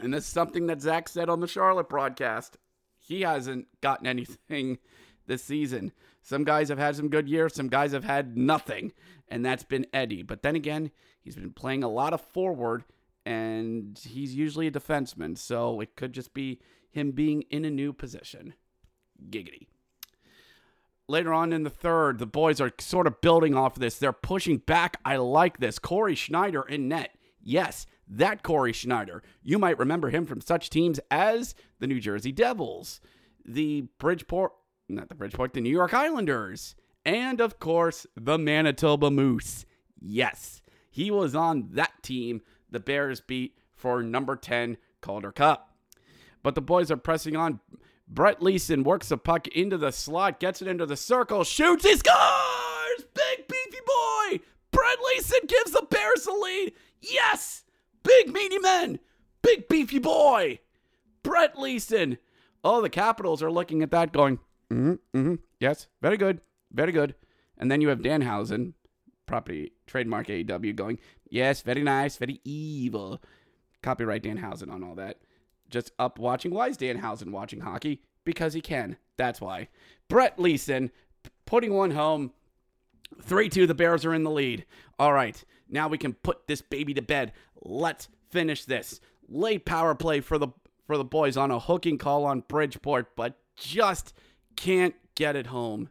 And 0.00 0.14
this 0.14 0.24
is 0.24 0.30
something 0.30 0.66
that 0.66 0.80
Zach 0.82 1.08
said 1.08 1.28
on 1.28 1.40
the 1.40 1.46
Charlotte 1.46 1.88
broadcast. 1.88 2.58
He 2.98 3.22
hasn't 3.22 3.66
gotten 3.80 4.06
anything 4.06 4.78
this 5.26 5.44
season. 5.44 5.92
Some 6.24 6.44
guys 6.44 6.70
have 6.70 6.78
had 6.78 6.96
some 6.96 7.10
good 7.10 7.28
years, 7.28 7.54
some 7.54 7.68
guys 7.68 7.92
have 7.92 8.04
had 8.04 8.34
nothing, 8.34 8.92
and 9.28 9.44
that's 9.44 9.62
been 9.62 9.86
Eddie. 9.92 10.22
But 10.22 10.40
then 10.40 10.56
again, 10.56 10.90
he's 11.20 11.36
been 11.36 11.52
playing 11.52 11.84
a 11.84 11.88
lot 11.88 12.14
of 12.14 12.20
forward, 12.22 12.84
and 13.26 14.00
he's 14.02 14.34
usually 14.34 14.66
a 14.66 14.72
defenseman, 14.72 15.36
so 15.36 15.80
it 15.80 15.96
could 15.96 16.14
just 16.14 16.32
be 16.32 16.60
him 16.90 17.10
being 17.10 17.42
in 17.50 17.66
a 17.66 17.70
new 17.70 17.92
position. 17.92 18.54
Giggity. 19.28 19.66
Later 21.06 21.34
on 21.34 21.52
in 21.52 21.62
the 21.62 21.68
third, 21.68 22.18
the 22.18 22.26
boys 22.26 22.58
are 22.58 22.72
sort 22.80 23.06
of 23.06 23.20
building 23.20 23.54
off 23.54 23.76
of 23.76 23.80
this. 23.80 23.98
They're 23.98 24.14
pushing 24.14 24.56
back. 24.56 24.96
I 25.04 25.16
like 25.16 25.58
this. 25.58 25.78
Cory 25.78 26.14
Schneider 26.14 26.62
in 26.62 26.88
net. 26.88 27.14
Yes, 27.42 27.86
that 28.08 28.42
Cory 28.42 28.72
Schneider. 28.72 29.22
You 29.42 29.58
might 29.58 29.78
remember 29.78 30.08
him 30.08 30.24
from 30.24 30.40
such 30.40 30.70
teams 30.70 31.00
as 31.10 31.54
the 31.80 31.86
New 31.86 32.00
Jersey 32.00 32.32
Devils, 32.32 33.02
the 33.44 33.82
Bridgeport, 33.98 34.52
not 34.88 35.08
the 35.08 35.14
Bridgeport, 35.14 35.54
the 35.54 35.60
New 35.60 35.70
York 35.70 35.94
Islanders, 35.94 36.74
and 37.04 37.40
of 37.40 37.58
course, 37.58 38.06
the 38.16 38.38
Manitoba 38.38 39.10
Moose. 39.10 39.64
Yes, 40.00 40.62
he 40.90 41.10
was 41.10 41.34
on 41.34 41.68
that 41.72 42.02
team 42.02 42.42
the 42.70 42.80
Bears 42.80 43.20
beat 43.20 43.56
for 43.74 44.02
number 44.02 44.36
10 44.36 44.76
Calder 45.00 45.32
Cup. 45.32 45.74
But 46.42 46.54
the 46.54 46.60
boys 46.60 46.90
are 46.90 46.96
pressing 46.96 47.36
on. 47.36 47.60
Brett 48.06 48.42
Leason 48.42 48.84
works 48.84 49.08
the 49.08 49.16
puck 49.16 49.48
into 49.48 49.78
the 49.78 49.90
slot, 49.90 50.40
gets 50.40 50.60
it 50.60 50.68
into 50.68 50.84
the 50.84 50.96
circle, 50.96 51.42
shoots, 51.42 51.84
he 51.84 51.96
scores! 51.96 53.04
Big 53.14 53.48
beefy 53.48 53.82
boy! 53.86 54.40
Brett 54.70 54.98
Leason 55.14 55.40
gives 55.46 55.70
the 55.70 55.86
Bears 55.90 56.24
the 56.24 56.32
lead. 56.32 56.74
Yes! 57.00 57.64
Big 58.02 58.32
meaty 58.32 58.58
men! 58.58 58.98
Big 59.40 59.68
beefy 59.68 59.98
boy! 59.98 60.58
Brett 61.22 61.58
Leason. 61.58 62.18
Oh, 62.62 62.82
the 62.82 62.90
Capitals 62.90 63.42
are 63.42 63.50
looking 63.50 63.82
at 63.82 63.90
that 63.90 64.12
going, 64.12 64.38
mm-hmm, 64.70 64.92
mm-hmm, 65.16 65.34
yes, 65.60 65.86
very 66.00 66.16
good, 66.16 66.40
very 66.72 66.92
good. 66.92 67.14
And 67.58 67.70
then 67.70 67.80
you 67.80 67.88
have 67.88 68.00
Danhausen, 68.00 68.74
property 69.26 69.72
trademark 69.86 70.26
AEW, 70.26 70.74
going, 70.74 70.98
yes, 71.28 71.62
very 71.62 71.82
nice, 71.82 72.16
very 72.16 72.40
evil. 72.44 73.22
Copyright 73.82 74.22
Danhausen 74.22 74.72
on 74.72 74.82
all 74.82 74.94
that 74.94 75.18
just 75.74 75.92
up 75.98 76.18
watching. 76.18 76.52
Why 76.52 76.68
is 76.68 76.78
Danhausen 76.78 77.30
watching 77.30 77.60
hockey? 77.60 78.00
Because 78.24 78.54
he 78.54 78.60
can. 78.60 78.96
That's 79.16 79.40
why. 79.40 79.68
Brett 80.08 80.38
Leason 80.38 80.90
putting 81.46 81.74
one 81.74 81.90
home. 81.90 82.32
3 83.22 83.48
2, 83.48 83.66
the 83.66 83.74
Bears 83.74 84.04
are 84.04 84.14
in 84.14 84.24
the 84.24 84.30
lead. 84.30 84.64
All 84.98 85.12
right, 85.12 85.44
now 85.68 85.88
we 85.88 85.98
can 85.98 86.14
put 86.14 86.46
this 86.46 86.62
baby 86.62 86.94
to 86.94 87.02
bed. 87.02 87.32
Let's 87.62 88.08
finish 88.30 88.64
this. 88.64 89.00
Late 89.28 89.64
power 89.64 89.94
play 89.94 90.20
for 90.20 90.38
the 90.38 90.48
for 90.86 90.96
the 90.96 91.04
boys 91.04 91.36
on 91.36 91.50
a 91.50 91.58
hooking 91.58 91.96
call 91.96 92.24
on 92.24 92.40
Bridgeport, 92.40 93.14
but 93.16 93.38
just 93.56 94.14
can't 94.56 94.94
get 95.14 95.36
it 95.36 95.48
home. 95.48 95.90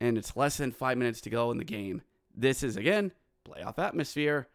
And 0.00 0.16
it's 0.16 0.36
less 0.36 0.56
than 0.56 0.72
five 0.72 0.98
minutes 0.98 1.20
to 1.22 1.30
go 1.30 1.50
in 1.50 1.58
the 1.58 1.64
game. 1.64 2.02
This 2.34 2.62
is 2.62 2.76
again 2.76 3.12
playoff 3.44 3.78
atmosphere. 3.78 4.48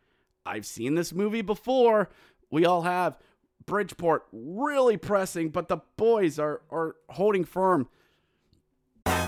I've 0.46 0.66
seen 0.66 0.96
this 0.96 1.14
movie 1.14 1.42
before. 1.42 2.10
We 2.50 2.66
all 2.66 2.84
have. 2.84 3.18
Bridgeport 3.66 4.26
really 4.34 4.98
pressing, 4.98 5.50
but 5.50 5.70
the 5.70 5.78
boys 5.96 6.38
are, 6.38 6.62
are 6.70 6.98
holding 7.10 7.46
firm. 7.46 7.88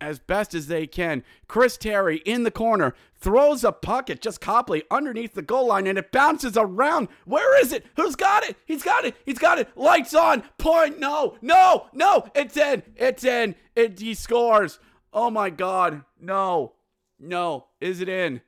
As 0.00 0.18
best 0.18 0.54
as 0.54 0.66
they 0.66 0.86
can. 0.86 1.22
Chris 1.46 1.76
Terry 1.76 2.18
in 2.18 2.42
the 2.42 2.50
corner 2.50 2.94
throws 3.14 3.64
a 3.64 3.72
puck 3.72 4.10
at 4.10 4.20
just 4.20 4.40
Copley 4.40 4.84
underneath 4.90 5.34
the 5.34 5.42
goal 5.42 5.66
line 5.66 5.86
and 5.86 5.98
it 5.98 6.12
bounces 6.12 6.56
around. 6.56 7.08
Where 7.24 7.60
is 7.60 7.72
it? 7.72 7.86
Who's 7.96 8.16
got 8.16 8.44
it? 8.44 8.56
He's 8.64 8.82
got 8.82 9.04
it. 9.04 9.16
He's 9.24 9.38
got 9.38 9.58
it. 9.58 9.68
Lights 9.76 10.14
on. 10.14 10.42
Point. 10.58 10.98
No. 10.98 11.36
No. 11.40 11.86
No. 11.92 12.28
It's 12.34 12.56
in. 12.56 12.82
It's 12.96 13.24
in. 13.24 13.54
It 13.74 13.98
he 13.98 14.14
scores. 14.14 14.78
Oh 15.12 15.30
my 15.30 15.50
god. 15.50 16.04
No. 16.20 16.74
No. 17.18 17.66
Is 17.80 18.00
it 18.00 18.08
in? 18.08 18.40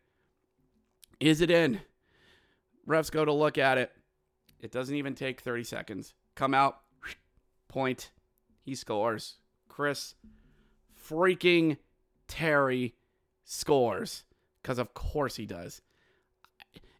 Is 1.18 1.40
it 1.40 1.50
in? 1.50 1.80
Refs 2.88 3.10
go 3.10 3.24
to 3.24 3.32
look 3.32 3.58
at 3.58 3.78
it. 3.78 3.92
It 4.60 4.72
doesn't 4.72 4.94
even 4.94 5.14
take 5.14 5.40
30 5.40 5.64
seconds. 5.64 6.14
Come 6.34 6.54
out. 6.54 6.80
Point. 7.68 8.10
He 8.62 8.74
scores. 8.74 9.36
Chris 9.68 10.14
freaking 11.10 11.76
Terry 12.28 12.94
scores. 13.44 14.24
Because 14.62 14.78
of 14.78 14.94
course 14.94 15.36
he 15.36 15.46
does. 15.46 15.82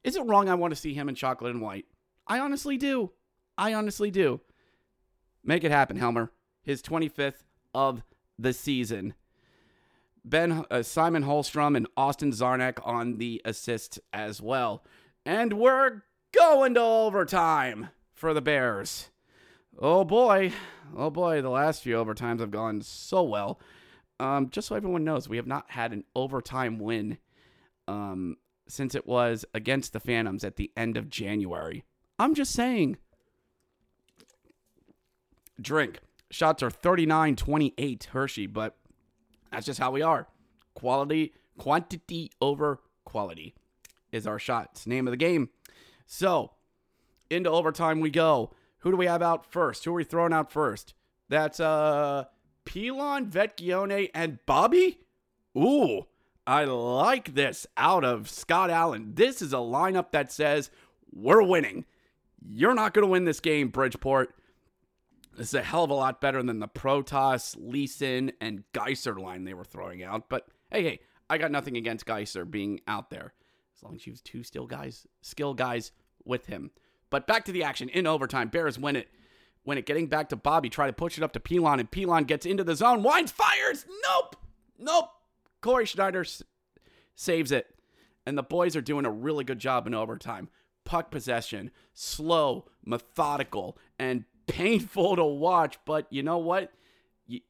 Is 0.03 0.17
it 0.17 0.25
wrong 0.25 0.49
I 0.49 0.55
want 0.55 0.73
to 0.73 0.81
see 0.81 0.95
him 0.95 1.09
in 1.09 1.15
chocolate 1.15 1.53
and 1.53 1.63
white? 1.63 1.85
I 2.27 2.39
honestly 2.39 2.77
do. 2.77 3.13
I 3.59 3.75
honestly 3.75 4.11
do. 4.11 4.41
Make 5.45 5.65
it 5.65 5.71
happen, 5.71 5.97
Helmer. 5.97 6.33
His 6.63 6.83
25th 6.83 7.45
of 7.75 8.03
the 8.39 8.53
season. 8.53 9.15
Ben 10.25 10.65
uh, 10.71 10.83
Simon 10.83 11.25
Holstrom 11.25 11.77
and 11.77 11.87
Austin 11.97 12.33
Czarnik 12.33 12.79
on 12.87 13.19
the 13.19 13.41
assist 13.45 14.01
as 14.13 14.41
well. 14.41 14.85
And 15.25 15.55
we're 15.55 16.03
going 16.33 16.75
to 16.75 16.81
overtime 16.81 17.89
for 18.13 18.35
the 18.35 18.43
Bears. 18.43 19.11
Oh 19.79 20.05
boy. 20.05 20.53
Oh 20.97 21.11
boy, 21.11 21.41
the 21.41 21.51
last 21.51 21.83
few 21.83 21.95
overtimes 21.97 22.41
have 22.41 22.51
gone 22.51 22.83
so 22.83 23.23
well. 23.23 23.61
Um, 24.21 24.51
just 24.51 24.69
so 24.69 24.77
everyone 24.77 25.03
knows, 25.03 25.31
we 25.31 25.39
have 25.39 25.47
not 25.47 25.71
had 25.71 25.93
an 25.93 26.05
overtime 26.15 26.79
win 26.79 27.17
um, 27.89 28.37
since 28.69 28.95
it 28.95 29.07
was 29.07 29.47
against 29.55 29.95
the 29.95 29.99
Phantoms 29.99 30.45
at 30.45 30.57
the 30.57 30.71
end 30.77 30.99
of 30.99 31.09
January. 31.09 31.85
I'm 32.19 32.35
just 32.35 32.53
saying. 32.53 32.99
Drink. 35.59 36.01
Shots 36.31 36.63
are 36.63 36.71
39 36.71 37.35
28 37.35 38.09
Hershey, 38.13 38.47
but 38.47 38.77
that's 39.51 39.65
just 39.65 39.81
how 39.81 39.91
we 39.91 40.03
are. 40.03 40.29
Quality, 40.75 41.33
quantity 41.57 42.31
over 42.43 42.81
quality 43.05 43.55
is 44.13 44.27
our 44.27 44.39
shots. 44.39 44.87
Name 44.87 45.09
of 45.09 45.13
the 45.13 45.17
game. 45.17 45.49
So, 46.05 46.53
into 47.31 47.51
overtime 47.51 48.01
we 48.01 48.11
go. 48.11 48.53
Who 48.81 48.91
do 48.91 48.97
we 48.99 49.07
have 49.07 49.23
out 49.23 49.51
first? 49.51 49.85
Who 49.85 49.93
are 49.93 49.95
we 49.95 50.05
throwing 50.05 50.35
out 50.35 50.53
first? 50.53 50.93
That's 51.31 51.59
uh 51.59 52.25
Pilon, 52.65 53.31
Vecchione, 53.31 54.11
and 54.15 54.39
Bobby? 54.47 55.01
Ooh, 55.57 56.07
I 56.47 56.65
like 56.65 57.35
this 57.35 57.67
out 57.77 58.05
of 58.05 58.29
Scott 58.29 58.71
Allen. 58.71 59.13
This 59.15 59.43
is 59.43 59.53
a 59.53 59.57
lineup 59.57 60.13
that 60.13 60.33
says 60.33 60.71
we're 61.13 61.43
winning. 61.43 61.85
You're 62.47 62.75
not 62.75 62.95
going 62.95 63.05
to 63.05 63.11
win 63.11 63.25
this 63.25 63.41
game, 63.41 63.69
Bridgeport. 63.69 64.35
This 65.37 65.49
is 65.49 65.55
a 65.55 65.63
hell 65.63 65.85
of 65.85 65.91
a 65.91 65.95
lot 65.95 66.21
better 66.21 66.43
than 66.43 66.59
the 66.59 66.69
Protas, 66.69 67.57
Leason, 67.59 68.33
and 68.41 68.65
Geiser 68.73 69.19
line 69.19 69.45
they 69.45 69.55
were 69.55 69.65
throwing 69.65 70.03
out. 70.03 70.29
But 70.29 70.49
hey, 70.71 70.83
hey, 70.83 71.01
I 71.29 71.39
got 71.39 71.51
nothing 71.51 71.77
against 71.77 72.07
Geiser 72.07 72.45
being 72.45 72.81
out 72.89 73.11
there. 73.11 73.33
As 73.77 73.83
long 73.83 73.95
as 73.95 74.07
you 74.07 74.13
have 74.13 74.25
two 74.25 74.43
still 74.43 74.67
guys, 74.67 75.07
skill 75.23 75.55
guys 75.55 75.93
with 76.25 76.47
him. 76.47 76.71
But 77.11 77.27
back 77.27 77.45
to 77.47 77.53
the 77.53 77.65
action 77.65 77.89
in 77.89 78.07
overtime. 78.07 78.49
Bears 78.49 78.79
win 78.79 78.97
it. 78.97 79.09
Win 79.65 79.79
it. 79.79 79.87
Getting 79.87 80.07
back 80.07 80.29
to 80.31 80.37
Bobby. 80.37 80.69
Try 80.69 80.87
to 80.87 80.93
push 80.93 81.19
it 81.19 81.25
up 81.25 81.33
to 81.33 81.41
Pilon, 81.41 81.81
and 81.81 81.91
Pilon 81.91 82.25
gets 82.25 82.47
into 82.47 82.65
the 82.65 82.75
zone. 82.75 83.03
Wines 83.03 83.31
fires. 83.31 83.85
Nope. 84.05 84.37
Nope. 84.79 85.11
Cory 85.61 85.87
Schneider 85.87 86.23
s- 86.23 86.43
saves 87.15 87.53
it. 87.53 87.67
And 88.27 88.37
the 88.37 88.43
boys 88.43 88.77
are 88.77 88.81
doing 88.81 89.07
a 89.07 89.11
really 89.11 89.45
good 89.45 89.59
job 89.59 89.87
in 89.87 89.95
overtime. 89.95 90.49
Puck 90.85 91.11
possession, 91.11 91.71
slow, 91.93 92.67
methodical, 92.85 93.77
and 93.99 94.25
painful 94.47 95.17
to 95.17 95.25
watch. 95.25 95.79
But 95.85 96.07
you 96.11 96.23
know 96.23 96.39
what? 96.39 96.73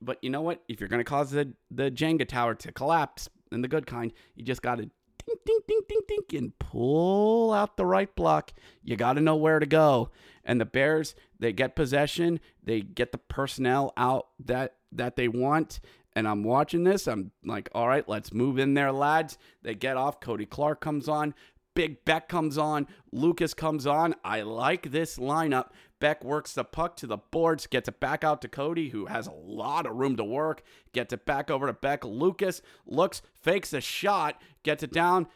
But 0.02 0.22
you 0.22 0.30
know 0.30 0.42
what? 0.42 0.62
If 0.68 0.80
you're 0.80 0.88
going 0.88 1.00
to 1.00 1.04
cause 1.04 1.30
the, 1.30 1.54
the 1.70 1.90
Jenga 1.90 2.26
tower 2.28 2.54
to 2.56 2.72
collapse, 2.72 3.28
in 3.52 3.62
the 3.62 3.68
good 3.68 3.86
kind, 3.86 4.12
you 4.34 4.44
just 4.44 4.62
got 4.62 4.76
to 4.76 4.90
ding, 5.26 5.36
ding, 5.44 5.60
ding, 5.66 5.80
ding, 5.88 6.20
ding, 6.28 6.38
and 6.38 6.58
pull 6.58 7.52
out 7.52 7.76
the 7.76 7.86
right 7.86 8.14
block. 8.14 8.52
You 8.82 8.96
got 8.96 9.14
to 9.14 9.20
know 9.20 9.36
where 9.36 9.58
to 9.58 9.66
go. 9.66 10.10
And 10.44 10.60
the 10.60 10.64
Bears, 10.64 11.14
they 11.38 11.52
get 11.52 11.76
possession, 11.76 12.40
they 12.62 12.80
get 12.80 13.12
the 13.12 13.18
personnel 13.18 13.92
out 13.96 14.28
that 14.44 14.74
that 14.92 15.16
they 15.16 15.28
want. 15.28 15.80
And 16.16 16.26
I'm 16.26 16.42
watching 16.42 16.82
this. 16.82 17.06
I'm 17.06 17.30
like, 17.44 17.68
all 17.72 17.86
right, 17.86 18.08
let's 18.08 18.32
move 18.32 18.58
in 18.58 18.74
there, 18.74 18.90
lads. 18.90 19.38
They 19.62 19.76
get 19.76 19.96
off. 19.96 20.20
Kody 20.20 20.48
Clark 20.48 20.80
comes 20.80 21.08
on. 21.08 21.34
Big 21.74 22.04
Beck 22.04 22.28
comes 22.28 22.58
on. 22.58 22.86
Lucas 23.12 23.54
comes 23.54 23.86
on. 23.86 24.14
I 24.24 24.42
like 24.42 24.90
this 24.90 25.18
lineup. 25.18 25.70
Beck 26.00 26.24
works 26.24 26.54
the 26.54 26.64
puck 26.64 26.96
to 26.96 27.06
the 27.06 27.18
boards, 27.18 27.66
gets 27.66 27.88
it 27.88 28.00
back 28.00 28.24
out 28.24 28.40
to 28.42 28.48
Kody, 28.48 28.90
who 28.90 29.06
has 29.06 29.26
a 29.26 29.32
lot 29.32 29.86
of 29.86 29.96
room 29.96 30.16
to 30.16 30.24
work. 30.24 30.62
Gets 30.92 31.12
it 31.12 31.26
back 31.26 31.50
over 31.50 31.66
to 31.66 31.72
Beck. 31.72 32.04
Lucas 32.04 32.62
looks, 32.86 33.22
fakes 33.34 33.72
a 33.72 33.80
shot, 33.80 34.40
gets 34.62 34.82
it 34.82 34.92
down 34.92 35.26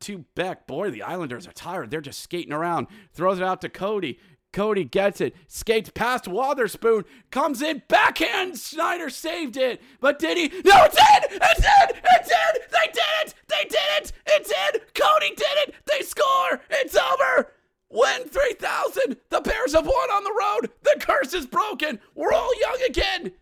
to 0.00 0.24
Beck. 0.34 0.66
Boy, 0.66 0.90
the 0.90 1.02
Islanders 1.02 1.46
are 1.46 1.52
tired. 1.52 1.90
They're 1.90 2.00
just 2.00 2.20
skating 2.20 2.52
around. 2.52 2.88
Throws 3.12 3.38
it 3.38 3.44
out 3.44 3.60
to 3.60 3.68
Kody. 3.68 4.18
Kody 4.52 4.90
gets 4.90 5.20
it, 5.20 5.36
skates 5.46 5.90
past 5.90 6.26
Wotherspoon, 6.26 7.04
comes 7.30 7.62
in, 7.62 7.82
backhand. 7.88 8.58
Schneider 8.58 9.08
saved 9.08 9.56
it, 9.56 9.80
but 10.00 10.18
did 10.18 10.36
he? 10.36 10.48
No, 10.64 10.84
it's 10.84 10.96
in! 10.96 11.38
It's 11.40 11.60
in! 11.60 12.00
It's 12.04 12.30
in! 12.30 12.62
They 12.70 12.92
did 12.92 13.02
it! 13.22 13.34
They 13.46 13.64
did 13.68 13.78
it! 13.98 14.12
It's 14.26 14.50
in! 14.50 14.80
Kody 14.94 15.36
did 15.36 15.68
it! 15.68 15.74
They 15.86 16.00
score! 16.00 16.60
It's 16.70 16.96
over! 16.96 17.52
Win 17.90 18.28
3000! 18.28 19.16
The 19.30 19.40
Bears 19.40 19.74
have 19.74 19.86
won 19.86 20.10
on 20.10 20.24
the 20.24 20.34
road! 20.38 20.70
The 20.82 20.96
curse 21.00 21.32
is 21.32 21.46
broken! 21.46 22.00
We're 22.14 22.32
all 22.32 22.60
young 22.60 22.78
again! 22.88 23.32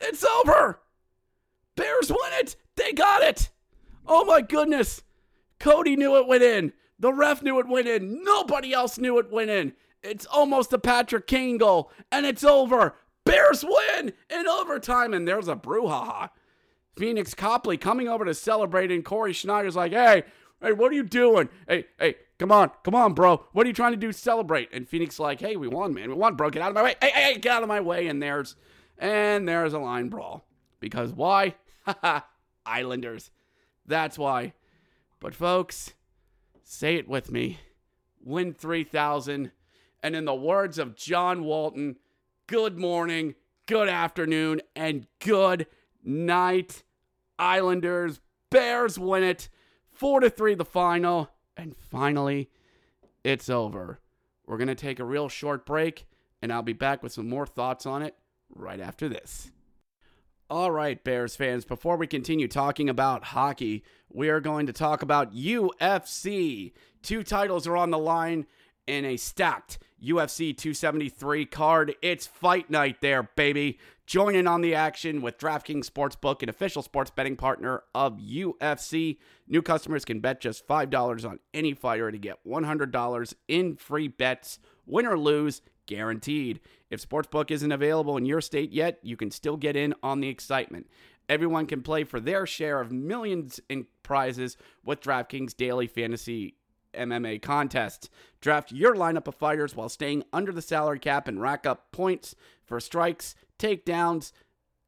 It's 0.00 0.24
over! 0.24 0.80
Bears 1.74 2.10
win 2.10 2.32
it! 2.34 2.54
They 2.76 2.92
got 2.92 3.22
it! 3.22 3.50
Oh 4.06 4.24
my 4.24 4.40
goodness! 4.40 5.02
Kody 5.58 5.96
knew 5.96 6.16
it 6.16 6.28
went 6.28 6.44
in. 6.44 6.72
The 7.00 7.12
ref 7.12 7.42
knew 7.42 7.58
it 7.58 7.68
went 7.68 7.88
in. 7.88 8.22
Nobody 8.24 8.72
else 8.72 8.98
knew 8.98 9.18
it 9.18 9.30
went 9.30 9.50
in. 9.50 9.72
It's 10.02 10.26
almost 10.26 10.72
a 10.72 10.78
Patrick 10.78 11.26
Kane 11.26 11.58
goal, 11.58 11.90
and 12.12 12.24
it's 12.24 12.44
over. 12.44 12.94
Bears 13.24 13.64
win 13.64 14.12
in 14.30 14.46
overtime, 14.46 15.12
and 15.12 15.26
there's 15.26 15.48
a 15.48 15.56
brouhaha. 15.56 16.30
Pheonix 16.96 17.36
Copley 17.36 17.76
coming 17.76 18.08
over 18.08 18.24
to 18.24 18.34
celebrate, 18.34 18.90
and 18.90 19.04
Cory 19.04 19.32
Schneider's 19.32 19.76
like, 19.76 19.92
hey, 19.92 20.24
hey, 20.60 20.72
what 20.72 20.90
are 20.90 20.94
you 20.94 21.02
doing? 21.02 21.48
Hey, 21.68 21.84
hey, 21.98 22.16
come 22.38 22.50
on, 22.50 22.70
come 22.84 22.94
on, 22.94 23.14
bro. 23.14 23.44
What 23.52 23.66
are 23.66 23.68
you 23.68 23.74
trying 23.74 23.92
to 23.92 23.98
do 23.98 24.12
celebrate? 24.12 24.68
And 24.72 24.88
Pheonix 24.88 25.18
like, 25.18 25.40
hey, 25.40 25.56
we 25.56 25.68
won, 25.68 25.94
man. 25.94 26.08
We 26.08 26.14
won, 26.14 26.34
bro. 26.34 26.50
Get 26.50 26.62
out 26.62 26.70
of 26.70 26.74
my 26.74 26.82
way. 26.82 26.94
Hey, 27.00 27.10
hey, 27.10 27.22
hey, 27.34 27.38
get 27.38 27.52
out 27.52 27.62
of 27.62 27.68
my 27.68 27.80
way. 27.80 28.08
And 28.08 28.22
there's, 28.22 28.56
and 28.98 29.48
there's 29.48 29.74
a 29.74 29.78
line 29.78 30.08
brawl. 30.08 30.44
Because 30.80 31.12
why? 31.12 31.54
Islanders. 32.66 33.30
That's 33.86 34.18
why. 34.18 34.52
But 35.20 35.34
folks, 35.34 35.94
say 36.62 36.96
it 36.96 37.08
with 37.08 37.30
me. 37.30 37.58
Win 38.22 38.52
3000 38.52 39.52
and 40.02 40.14
in 40.14 40.24
the 40.24 40.34
words 40.34 40.78
of 40.78 40.96
John 40.96 41.44
Walton, 41.44 41.96
good 42.46 42.78
morning, 42.78 43.34
good 43.66 43.88
afternoon, 43.88 44.60
and 44.74 45.06
good 45.18 45.66
night. 46.04 46.82
Islanders, 47.38 48.20
Bears 48.50 48.98
win 48.98 49.22
it. 49.22 49.48
4 49.92 50.20
to 50.20 50.30
3 50.30 50.54
the 50.54 50.64
final. 50.64 51.30
And 51.56 51.76
finally, 51.76 52.50
it's 53.24 53.50
over. 53.50 54.00
We're 54.46 54.58
going 54.58 54.68
to 54.68 54.74
take 54.74 55.00
a 55.00 55.04
real 55.04 55.28
short 55.28 55.66
break, 55.66 56.06
and 56.40 56.52
I'll 56.52 56.62
be 56.62 56.72
back 56.72 57.02
with 57.02 57.12
some 57.12 57.28
more 57.28 57.46
thoughts 57.46 57.84
on 57.84 58.02
it 58.02 58.14
right 58.48 58.80
after 58.80 59.08
this. 59.08 59.50
All 60.48 60.70
right, 60.70 61.02
Bears 61.04 61.36
fans, 61.36 61.66
before 61.66 61.98
we 61.98 62.06
continue 62.06 62.48
talking 62.48 62.88
about 62.88 63.24
hockey, 63.24 63.84
we 64.10 64.30
are 64.30 64.40
going 64.40 64.66
to 64.66 64.72
talk 64.72 65.02
about 65.02 65.34
UFC. 65.34 66.72
Two 67.02 67.22
titles 67.22 67.66
are 67.66 67.76
on 67.76 67.90
the 67.90 67.98
line 67.98 68.46
in 68.86 69.04
a 69.04 69.18
stacked 69.18 69.78
UFC 70.02 70.56
273 70.56 71.46
card. 71.46 71.94
It's 72.02 72.26
fight 72.26 72.70
night 72.70 73.00
there, 73.00 73.22
baby. 73.22 73.78
Join 74.06 74.34
in 74.34 74.46
on 74.46 74.62
the 74.62 74.74
action 74.74 75.20
with 75.20 75.38
DraftKings 75.38 75.90
Sportsbook, 75.90 76.42
an 76.42 76.48
official 76.48 76.82
sports 76.82 77.10
betting 77.10 77.36
partner 77.36 77.82
of 77.94 78.18
UFC. 78.18 79.18
New 79.46 79.60
customers 79.60 80.04
can 80.04 80.20
bet 80.20 80.40
just 80.40 80.66
$5 80.66 81.28
on 81.28 81.40
any 81.52 81.74
fighter 81.74 82.10
to 82.10 82.18
get 82.18 82.38
$100 82.46 83.34
in 83.48 83.76
free 83.76 84.08
bets, 84.08 84.58
win 84.86 85.06
or 85.06 85.18
lose, 85.18 85.60
guaranteed. 85.86 86.60
If 86.90 87.06
Sportsbook 87.06 87.50
isn't 87.50 87.72
available 87.72 88.16
in 88.16 88.24
your 88.24 88.40
state 88.40 88.72
yet, 88.72 88.98
you 89.02 89.16
can 89.16 89.30
still 89.30 89.56
get 89.56 89.76
in 89.76 89.94
on 90.02 90.20
the 90.20 90.28
excitement. 90.28 90.86
Everyone 91.28 91.66
can 91.66 91.82
play 91.82 92.04
for 92.04 92.20
their 92.20 92.46
share 92.46 92.80
of 92.80 92.90
millions 92.90 93.60
in 93.68 93.86
prizes 94.02 94.56
with 94.82 95.02
DraftKings 95.02 95.54
Daily 95.54 95.86
Fantasy 95.86 96.54
MMA 96.98 97.40
contests. 97.40 98.10
Draft 98.40 98.72
your 98.72 98.94
lineup 98.94 99.26
of 99.26 99.34
fighters 99.34 99.74
while 99.74 99.88
staying 99.88 100.24
under 100.32 100.52
the 100.52 100.62
salary 100.62 100.98
cap 100.98 101.28
and 101.28 101.40
rack 101.40 101.64
up 101.64 101.92
points 101.92 102.34
for 102.66 102.80
strikes, 102.80 103.34
takedowns, 103.58 104.32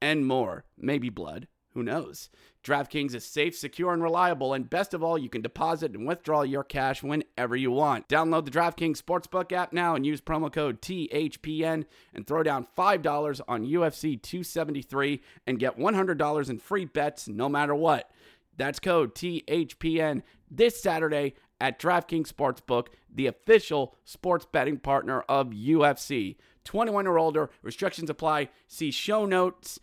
and 0.03 0.27
more. 0.27 0.65
Maybe 0.77 1.09
blood. 1.09 1.47
Who 1.75 1.83
knows? 1.85 2.31
DraftKings 2.65 3.15
is 3.15 3.25
safe, 3.25 3.57
secure, 3.57 3.93
and 3.95 4.03
reliable, 4.03 4.53
and 4.53 4.69
best 4.69 4.93
of 4.93 5.03
all, 5.03 5.17
you 5.17 5.31
can 5.31 5.41
deposit 5.41 5.93
and 5.95 6.07
withdraw 6.07 6.43
your 6.43 6.65
cash 6.65 7.03
whenever 7.03 7.57
you 7.57 7.71
want. 7.71 8.09
Download 8.09 8.45
the 8.45 8.51
DraftKings 8.51 9.01
Sportsbook 9.01 9.53
app 9.53 9.73
now 9.73 9.95
and 9.95 10.05
use 10.05 10.21
promo 10.21 10.53
code 10.53 10.83
THPN 10.83 11.87
and 12.13 12.27
throw 12.27 12.43
down 12.43 12.67
$5 12.77 13.41
on 13.49 13.67
UFC 13.67 14.21
273 14.21 15.23
and 15.47 15.59
get 15.59 15.79
$100 15.79 16.51
in 16.51 16.59
free 16.59 16.85
bets 16.85 17.29
no 17.29 17.49
matter 17.49 17.75
what. 17.75 18.11
That's 18.59 18.79
code 18.79 19.15
THPN 19.15 20.23
this 20.51 20.83
Saturday 20.83 21.35
at 21.61 21.79
DraftKings 21.79 22.33
Sportsbook, 22.33 22.89
the 23.13 23.27
official 23.27 23.97
sports 24.05 24.47
betting 24.51 24.79
partner 24.79 25.21
of 25.23 25.51
UFC. 25.51 26.37
21 26.65 27.07
or 27.07 27.19
older, 27.19 27.51
restrictions 27.63 28.11
apply. 28.11 28.49
See 28.69 28.91
show 28.91 29.27
notes 29.27 29.79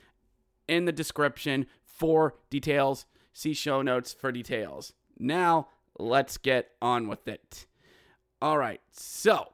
in 0.67 0.85
the 0.85 0.91
description 0.91 1.67
for 1.85 2.35
details. 2.49 3.05
See 3.33 3.53
show 3.53 3.81
notes 3.81 4.13
for 4.13 4.31
details. 4.31 4.93
Now, 5.19 5.67
let's 5.99 6.37
get 6.37 6.71
on 6.81 7.07
with 7.07 7.27
it. 7.27 7.65
All 8.41 8.57
right, 8.57 8.81
so 8.91 9.53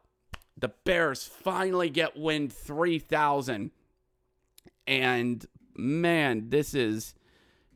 the 0.58 0.70
Bears 0.84 1.26
finally 1.26 1.90
get 1.90 2.18
win 2.18 2.50
3,000. 2.50 3.72
And 4.86 5.46
man, 5.76 6.50
this 6.50 6.74
is 6.74 7.16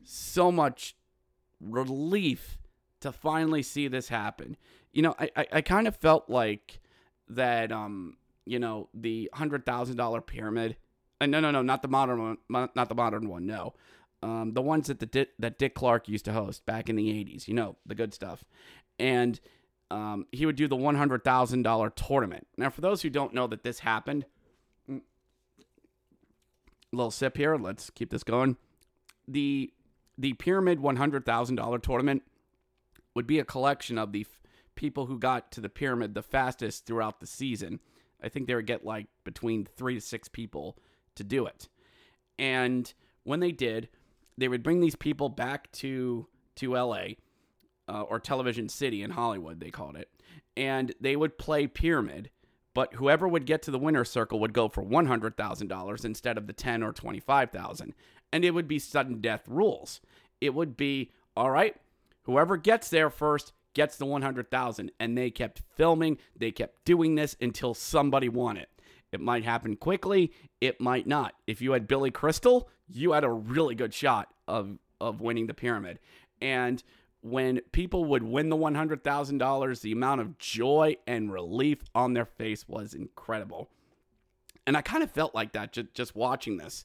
so 0.04 0.52
much 0.52 0.94
relief 1.60 2.58
to 3.00 3.12
finally 3.12 3.62
see 3.62 3.88
this 3.88 4.08
happen. 4.08 4.56
You 4.92 5.02
know, 5.02 5.14
I, 5.18 5.30
I, 5.36 5.46
I 5.54 5.60
kind 5.60 5.86
of 5.86 5.96
felt 5.96 6.28
like 6.28 6.80
that, 7.28 7.70
um, 7.72 8.16
you 8.44 8.58
know, 8.58 8.88
the 8.94 9.30
$100,000 9.34 10.26
pyramid. 10.26 10.76
Uh, 11.20 11.26
no, 11.26 11.40
no, 11.40 11.50
no, 11.50 11.62
not 11.62 11.82
the 11.82 11.88
modern 11.88 12.22
one. 12.48 12.68
Not 12.74 12.88
the 12.88 12.94
modern 12.94 13.28
one, 13.28 13.46
no. 13.46 13.74
Um, 14.22 14.52
the 14.52 14.62
ones 14.62 14.88
that 14.88 14.98
the 14.98 15.28
that 15.38 15.58
Dick 15.58 15.74
Clark 15.74 16.08
used 16.08 16.24
to 16.24 16.32
host 16.32 16.66
back 16.66 16.88
in 16.88 16.96
the 16.96 17.08
80s, 17.08 17.46
you 17.46 17.54
know, 17.54 17.76
the 17.86 17.94
good 17.94 18.12
stuff. 18.12 18.42
And 18.98 19.38
um, 19.90 20.26
he 20.32 20.44
would 20.44 20.56
do 20.56 20.66
the 20.66 20.76
$100,000 20.76 21.94
tournament. 21.94 22.46
Now, 22.56 22.70
for 22.70 22.80
those 22.80 23.02
who 23.02 23.10
don't 23.10 23.32
know 23.32 23.46
that 23.46 23.62
this 23.62 23.78
happened, 23.80 24.26
mm, 24.90 25.02
little 26.92 27.10
sip 27.10 27.36
here. 27.36 27.56
Let's 27.56 27.90
keep 27.90 28.10
this 28.10 28.24
going. 28.24 28.56
The 29.26 29.72
the 30.20 30.32
pyramid 30.32 30.80
$100,000 30.80 31.82
tournament 31.82 32.22
would 33.18 33.26
be 33.26 33.40
a 33.40 33.44
collection 33.44 33.98
of 33.98 34.12
the 34.12 34.20
f- 34.20 34.40
people 34.76 35.06
who 35.06 35.18
got 35.18 35.50
to 35.50 35.60
the 35.60 35.68
pyramid 35.68 36.14
the 36.14 36.22
fastest 36.22 36.86
throughout 36.86 37.18
the 37.18 37.26
season. 37.26 37.80
I 38.22 38.28
think 38.28 38.46
they 38.46 38.54
would 38.54 38.64
get 38.68 38.84
like 38.84 39.08
between 39.24 39.66
three 39.66 39.96
to 39.96 40.00
six 40.00 40.28
people 40.28 40.78
to 41.16 41.24
do 41.24 41.44
it. 41.44 41.68
And 42.38 42.92
when 43.24 43.40
they 43.40 43.50
did, 43.50 43.88
they 44.36 44.46
would 44.46 44.62
bring 44.62 44.78
these 44.78 44.94
people 44.94 45.28
back 45.28 45.68
to 45.72 46.28
to 46.54 46.74
LA 46.74 47.06
uh, 47.88 48.02
or 48.02 48.20
Television 48.20 48.68
City 48.68 49.02
in 49.02 49.10
Hollywood, 49.10 49.58
they 49.58 49.70
called 49.70 49.96
it, 49.96 50.08
and 50.56 50.94
they 51.00 51.16
would 51.16 51.38
play 51.38 51.66
pyramid. 51.66 52.30
But 52.72 52.94
whoever 52.94 53.26
would 53.26 53.46
get 53.46 53.62
to 53.62 53.72
the 53.72 53.80
winner's 53.80 54.10
circle 54.10 54.38
would 54.38 54.52
go 54.52 54.68
for 54.68 54.82
one 54.82 55.06
hundred 55.06 55.36
thousand 55.36 55.66
dollars 55.66 56.04
instead 56.04 56.38
of 56.38 56.46
the 56.46 56.52
ten 56.52 56.84
or 56.84 56.92
twenty 56.92 57.18
five 57.18 57.50
thousand, 57.50 57.94
and 58.32 58.44
it 58.44 58.52
would 58.52 58.68
be 58.68 58.78
sudden 58.78 59.20
death 59.20 59.42
rules. 59.48 60.00
It 60.40 60.54
would 60.54 60.76
be 60.76 61.10
all 61.36 61.50
right. 61.50 61.74
Whoever 62.28 62.58
gets 62.58 62.90
there 62.90 63.08
first 63.08 63.54
gets 63.72 63.96
the 63.96 64.04
100,000 64.04 64.92
and 65.00 65.16
they 65.16 65.30
kept 65.30 65.62
filming, 65.76 66.18
they 66.36 66.50
kept 66.50 66.84
doing 66.84 67.14
this 67.14 67.34
until 67.40 67.72
somebody 67.72 68.28
won 68.28 68.58
it. 68.58 68.68
It 69.12 69.20
might 69.22 69.44
happen 69.44 69.76
quickly, 69.76 70.34
it 70.60 70.78
might 70.78 71.06
not. 71.06 71.32
If 71.46 71.62
you 71.62 71.72
had 71.72 71.88
Billy 71.88 72.10
Crystal, 72.10 72.68
you 72.86 73.12
had 73.12 73.24
a 73.24 73.30
really 73.30 73.74
good 73.74 73.94
shot 73.94 74.28
of 74.46 74.78
of 75.00 75.22
winning 75.22 75.46
the 75.46 75.54
pyramid. 75.54 76.00
And 76.42 76.82
when 77.22 77.60
people 77.72 78.04
would 78.04 78.22
win 78.22 78.50
the 78.50 78.56
$100,000, 78.56 79.80
the 79.80 79.92
amount 79.92 80.20
of 80.20 80.36
joy 80.36 80.96
and 81.06 81.32
relief 81.32 81.78
on 81.94 82.12
their 82.12 82.26
face 82.26 82.68
was 82.68 82.92
incredible. 82.92 83.70
And 84.66 84.76
I 84.76 84.82
kind 84.82 85.02
of 85.02 85.10
felt 85.10 85.34
like 85.34 85.52
that 85.52 85.72
just, 85.72 85.94
just 85.94 86.14
watching 86.14 86.58
this. 86.58 86.84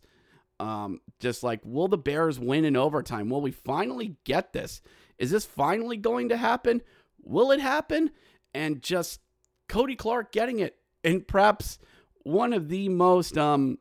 Um, 0.62 1.02
just 1.20 1.44
like, 1.44 1.60
will 1.66 1.90
the 1.90 1.98
Bears 1.98 2.40
win 2.40 2.64
in 2.64 2.78
overtime? 2.78 3.30
Will 3.30 3.42
we 3.42 3.52
finally 3.52 4.16
get 4.24 4.54
this? 4.54 4.82
Is 5.18 5.32
this 5.32 5.46
finally 5.46 5.98
going 5.98 6.30
to 6.30 6.38
happen? 6.38 6.82
Will 7.22 7.52
it 7.52 7.60
happen? 7.60 8.12
And 8.54 8.82
just 8.82 9.20
Kody 9.68 9.98
Clark 9.98 10.32
getting 10.32 10.60
it, 10.60 10.78
and 11.04 11.28
perhaps 11.28 11.80
one 12.24 12.54
of 12.54 12.70
the 12.70 12.90
most 12.90 13.38
um 13.38 13.78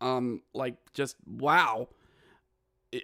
um 0.00 0.42
like 0.52 0.76
just 0.92 1.16
wow, 1.26 1.88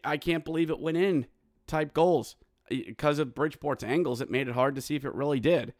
I 0.04 0.16
can't 0.16 0.44
believe 0.44 0.70
it 0.70 0.80
went 0.80 0.96
in 0.96 1.26
type 1.66 1.94
goals 1.94 2.36
because 2.68 3.18
of 3.18 3.34
Bridgeport's 3.34 3.84
angles. 3.84 4.20
It 4.20 4.30
made 4.30 4.48
it 4.48 4.54
hard 4.54 4.74
to 4.74 4.80
see 4.80 4.96
if 4.96 5.04
it 5.04 5.14
really 5.14 5.40
did, 5.40 5.74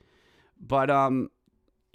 but 0.61 0.91
um, 0.91 1.31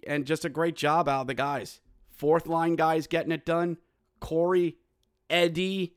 and 0.06 0.25
just 0.25 0.45
a 0.45 0.49
great 0.49 0.75
job 0.75 1.08
out 1.08 1.21
of 1.21 1.27
the 1.27 1.34
guys. 1.34 1.79
Fourth 2.10 2.47
line 2.47 2.75
guys 2.75 3.08
getting 3.08 3.32
it 3.32 3.45
done. 3.45 3.77
Corey, 4.19 4.77
Eddie, 5.29 5.95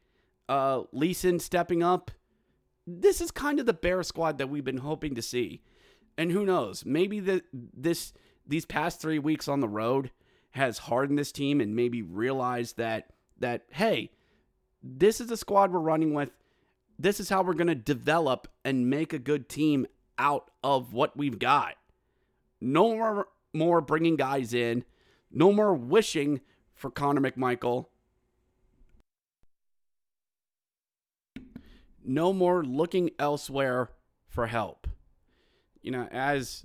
uh, 0.49 0.83
Leason 0.93 1.39
stepping 1.39 1.83
up 1.83 2.11
this 2.87 3.21
is 3.21 3.31
kind 3.31 3.59
of 3.59 3.67
the 3.67 3.73
bear 3.73 4.03
squad 4.03 4.39
that 4.39 4.49
we've 4.49 4.65
been 4.65 4.79
hoping 4.79 5.15
to 5.15 5.23
see. 5.23 5.63
And 6.17 6.31
who 6.31 6.47
knows? 6.47 6.85
Maybe 6.85 7.21
the 7.21 7.43
this 7.53 8.13
these 8.47 8.65
past 8.65 9.01
3 9.01 9.19
weeks 9.19 9.49
on 9.49 9.61
the 9.61 9.69
road 9.69 10.11
has 10.53 10.79
hardened 10.79 11.19
this 11.19 11.33
team 11.33 11.61
and 11.61 11.77
maybe 11.77 12.01
realized 12.01 12.77
that 12.79 13.11
that 13.39 13.65
hey, 13.73 14.13
this 14.83 15.21
is 15.21 15.27
the 15.29 15.37
squad 15.37 15.73
we're 15.73 15.81
running 15.81 16.15
with. 16.15 16.31
This 16.99 17.21
is 17.21 17.29
how 17.29 17.43
we're 17.43 17.55
going 17.55 17.67
to 17.67 17.75
develop 17.75 18.49
and 18.65 18.89
make 18.89 19.13
a 19.13 19.19
good 19.19 19.49
team 19.49 19.87
out 20.19 20.51
of 20.65 20.95
what 20.95 21.17
we've 21.17 21.39
got. 21.39 21.75
No 22.61 22.97
more 22.97 23.29
more 23.53 23.81
bringing 23.81 24.17
guys 24.17 24.55
in. 24.55 24.85
No 25.31 25.53
more 25.53 25.75
wishing 25.75 26.41
for 26.75 26.91
Connor 26.91 27.21
McMichael. 27.21 27.87
No 32.07 32.33
more 32.33 32.65
looking 32.65 33.11
elsewhere 33.19 33.91
for 34.27 34.47
help. 34.47 34.87
You 35.83 35.91
know, 35.91 36.09
as 36.11 36.65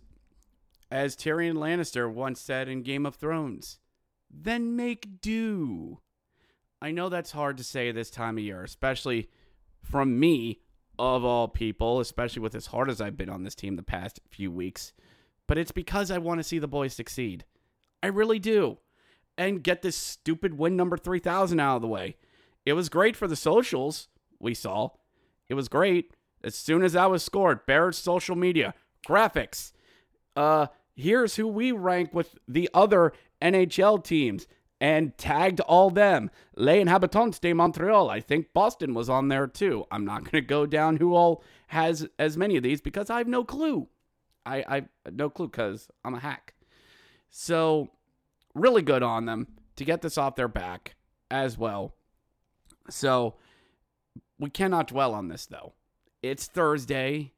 as 0.89 1.15
Tyrion 1.15 1.55
Lannister 1.55 2.11
once 2.11 2.39
said 2.39 2.67
in 2.67 2.83
Game 2.83 3.05
of 3.05 3.15
Thrones, 3.15 3.79
then 4.29 4.75
make 4.75 5.21
do. 5.21 5.99
I 6.81 6.91
know 6.91 7.09
that's 7.09 7.31
hard 7.31 7.57
to 7.57 7.63
say 7.63 7.91
this 7.91 8.09
time 8.09 8.37
of 8.37 8.43
year, 8.43 8.63
especially 8.63 9.29
from 9.83 10.19
me, 10.19 10.61
of 10.99 11.23
all 11.25 11.47
people, 11.47 11.99
especially 11.99 12.41
with 12.41 12.53
as 12.53 12.67
hard 12.67 12.89
as 12.89 13.01
I've 13.01 13.17
been 13.17 13.29
on 13.29 13.43
this 13.43 13.55
team 13.55 13.75
the 13.75 13.83
past 13.83 14.19
few 14.29 14.51
weeks. 14.51 14.93
But 15.47 15.57
it's 15.57 15.71
because 15.71 16.11
I 16.11 16.19
want 16.19 16.39
to 16.39 16.43
see 16.43 16.59
the 16.59 16.67
boys 16.67 16.93
succeed. 16.93 17.45
I 18.03 18.07
really 18.07 18.39
do. 18.39 18.77
And 19.37 19.63
get 19.63 19.81
this 19.81 19.95
stupid 19.95 20.57
win 20.57 20.75
number 20.75 20.97
3000 20.97 21.59
out 21.59 21.77
of 21.77 21.81
the 21.81 21.87
way. 21.87 22.17
It 22.65 22.73
was 22.73 22.89
great 22.89 23.15
for 23.15 23.27
the 23.27 23.35
socials 23.35 24.09
we 24.39 24.53
saw. 24.53 24.89
It 25.51 25.55
was 25.55 25.67
great. 25.67 26.13
As 26.45 26.55
soon 26.55 26.81
as 26.81 26.93
that 26.93 27.11
was 27.11 27.23
scored, 27.23 27.65
Barrett's 27.65 27.97
social 27.97 28.37
media, 28.37 28.73
graphics. 29.05 29.73
Uh, 30.33 30.67
here's 30.95 31.35
who 31.35 31.45
we 31.45 31.73
rank 31.73 32.13
with 32.13 32.37
the 32.47 32.69
other 32.73 33.11
NHL 33.41 34.01
teams 34.01 34.47
and 34.79 35.17
tagged 35.17 35.59
all 35.59 35.89
them. 35.89 36.31
Les 36.55 36.79
Inhabitants 36.79 37.37
de 37.37 37.51
Montreal. 37.51 38.09
I 38.09 38.21
think 38.21 38.53
Boston 38.53 38.93
was 38.93 39.09
on 39.09 39.27
there 39.27 39.45
too. 39.45 39.85
I'm 39.91 40.05
not 40.05 40.23
going 40.31 40.41
to 40.41 40.47
go 40.47 40.65
down 40.65 40.95
who 40.95 41.15
all 41.15 41.43
has 41.67 42.07
as 42.17 42.37
many 42.37 42.55
of 42.55 42.63
these 42.63 42.79
because 42.79 43.09
I 43.09 43.17
have 43.17 43.27
no 43.27 43.43
clue. 43.43 43.89
I 44.45 44.63
I 45.05 45.11
no 45.11 45.29
clue 45.29 45.49
because 45.49 45.89
I'm 46.05 46.13
a 46.13 46.19
hack. 46.19 46.53
So 47.29 47.89
really 48.55 48.83
good 48.83 49.03
on 49.03 49.25
them 49.25 49.47
to 49.75 49.83
get 49.83 50.01
this 50.01 50.17
off 50.17 50.37
their 50.37 50.47
back 50.47 50.95
as 51.29 51.57
well. 51.57 51.93
So 52.89 53.35
we 54.41 54.49
cannot 54.49 54.87
dwell 54.87 55.13
on 55.13 55.29
this 55.29 55.45
though. 55.45 55.73
It's 56.21 56.47
Thursday. 56.47 57.31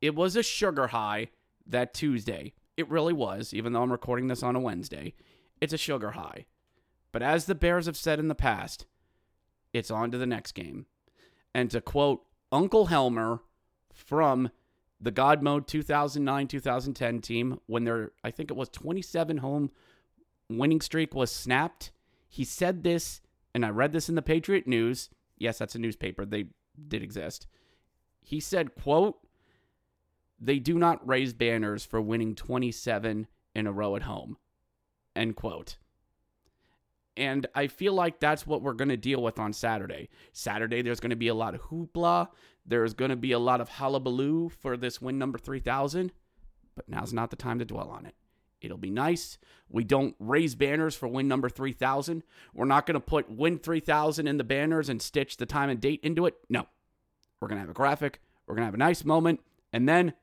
It 0.00 0.14
was 0.14 0.36
a 0.36 0.42
sugar 0.42 0.88
high 0.88 1.28
that 1.66 1.94
Tuesday. 1.94 2.52
it 2.76 2.88
really 2.88 3.12
was, 3.12 3.52
even 3.52 3.72
though 3.72 3.82
I'm 3.82 3.90
recording 3.90 4.28
this 4.28 4.44
on 4.44 4.54
a 4.54 4.60
Wednesday, 4.60 5.14
it's 5.60 5.72
a 5.72 5.78
sugar 5.78 6.12
high. 6.12 6.46
But 7.10 7.22
as 7.22 7.46
the 7.46 7.56
Bears 7.56 7.86
have 7.86 7.96
said 7.96 8.20
in 8.20 8.28
the 8.28 8.34
past, 8.36 8.86
it's 9.72 9.90
on 9.90 10.12
to 10.12 10.18
the 10.18 10.26
next 10.26 10.52
game. 10.52 10.86
And 11.52 11.70
to 11.72 11.80
quote 11.80 12.22
Uncle 12.52 12.86
Helmer 12.86 13.40
from 13.92 14.50
the 15.00 15.10
God 15.10 15.42
Mode 15.42 15.66
2009 15.66 16.46
2010 16.46 17.20
team, 17.20 17.60
when 17.66 17.84
their, 17.84 18.12
I 18.22 18.30
think 18.30 18.50
it 18.50 18.56
was 18.56 18.68
27 18.68 19.38
home 19.38 19.70
winning 20.48 20.80
streak 20.80 21.14
was 21.14 21.32
snapped, 21.32 21.90
he 22.28 22.44
said 22.44 22.84
this, 22.84 23.20
and 23.54 23.64
I 23.64 23.70
read 23.70 23.92
this 23.92 24.08
in 24.08 24.14
the 24.14 24.22
Patriot 24.22 24.66
News. 24.66 25.10
Yes, 25.38 25.58
that's 25.58 25.74
a 25.74 25.78
newspaper. 25.78 26.24
They 26.24 26.46
did 26.88 27.02
exist. 27.02 27.46
He 28.20 28.40
said, 28.40 28.74
quote, 28.74 29.18
they 30.40 30.58
do 30.58 30.78
not 30.78 31.06
raise 31.06 31.32
banners 31.32 31.84
for 31.84 32.00
winning 32.00 32.34
27 32.34 33.26
in 33.54 33.66
a 33.66 33.72
row 33.72 33.96
at 33.96 34.02
home. 34.02 34.36
End 35.16 35.34
quote. 35.34 35.78
And 37.16 37.48
I 37.54 37.66
feel 37.66 37.94
like 37.94 38.20
that's 38.20 38.46
what 38.46 38.62
we're 38.62 38.74
going 38.74 38.90
to 38.90 38.96
deal 38.96 39.20
with 39.20 39.40
on 39.40 39.52
Saturday. 39.52 40.08
Saturday, 40.32 40.82
there's 40.82 41.00
going 41.00 41.10
to 41.10 41.16
be 41.16 41.28
a 41.28 41.34
lot 41.34 41.54
of 41.54 41.62
hoopla. 41.62 42.28
There's 42.64 42.94
going 42.94 43.10
to 43.10 43.16
be 43.16 43.32
a 43.32 43.38
lot 43.40 43.60
of 43.60 43.68
hullabaloo 43.68 44.50
for 44.50 44.76
this 44.76 45.02
win 45.02 45.18
number 45.18 45.38
3000. 45.38 46.12
But 46.76 46.88
now's 46.88 47.12
not 47.12 47.30
the 47.30 47.36
time 47.36 47.58
to 47.58 47.64
dwell 47.64 47.88
on 47.88 48.06
it. 48.06 48.14
It'll 48.60 48.78
be 48.78 48.90
nice. 48.90 49.38
We 49.68 49.84
don't 49.84 50.14
raise 50.18 50.54
banners 50.54 50.96
for 50.96 51.08
win 51.08 51.28
number 51.28 51.48
3000. 51.48 52.22
We're 52.54 52.64
not 52.64 52.86
going 52.86 52.94
to 52.94 53.00
put 53.00 53.30
win 53.30 53.58
3000 53.58 54.26
in 54.26 54.38
the 54.38 54.44
banners 54.44 54.88
and 54.88 55.00
stitch 55.00 55.36
the 55.36 55.46
time 55.46 55.70
and 55.70 55.80
date 55.80 56.00
into 56.02 56.26
it. 56.26 56.34
No. 56.48 56.66
We're 57.40 57.48
going 57.48 57.58
to 57.58 57.62
have 57.62 57.70
a 57.70 57.74
graphic. 57.74 58.20
We're 58.46 58.54
going 58.54 58.62
to 58.62 58.68
have 58.68 58.74
a 58.74 58.78
nice 58.78 59.04
moment. 59.04 59.40
And 59.72 59.88
then 59.88 60.14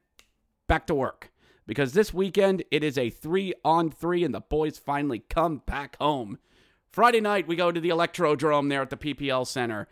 back 0.68 0.88
to 0.88 0.96
work. 0.96 1.32
Because 1.68 1.94
this 1.94 2.14
weekend, 2.14 2.64
it 2.72 2.84
is 2.84 2.98
a 2.98 3.10
three 3.10 3.54
on 3.64 3.90
three, 3.90 4.24
and 4.24 4.36
the 4.36 4.42
boys 4.42 4.78
finally 4.78 5.20
come 5.20 5.64
back 5.66 5.98
home. 5.98 6.38
Friday 6.92 7.22
night, 7.22 7.48
we 7.48 7.56
go 7.56 7.72
to 7.72 7.80
the 7.80 7.90
Electrodrome 7.90 8.70
there 8.70 8.84
at 8.84 8.92
the 8.92 8.98
PPL 8.98 9.48
Center. 9.48 9.88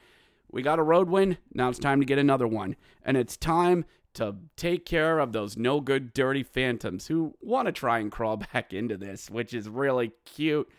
We 0.51 0.61
got 0.61 0.77
a 0.77 0.83
road 0.83 1.09
win. 1.09 1.37
Now 1.51 1.69
it's 1.69 1.79
time 1.79 1.99
to 1.99 2.05
get 2.05 2.19
another 2.19 2.47
one. 2.47 2.75
And 3.03 3.17
it's 3.17 3.35
time 3.35 3.85
to 4.13 4.35
take 4.55 4.85
care 4.85 5.19
of 5.19 5.31
those 5.31 5.57
no 5.57 5.81
good, 5.81 6.13
dirty 6.13 6.43
phantoms 6.43 7.07
who 7.07 7.35
want 7.41 7.67
to 7.67 7.71
try 7.71 7.99
and 7.99 8.11
crawl 8.11 8.37
back 8.53 8.73
into 8.73 8.97
this, 8.97 9.29
which 9.29 9.53
is 9.53 9.67
really 9.67 10.11
cute. 10.25 10.69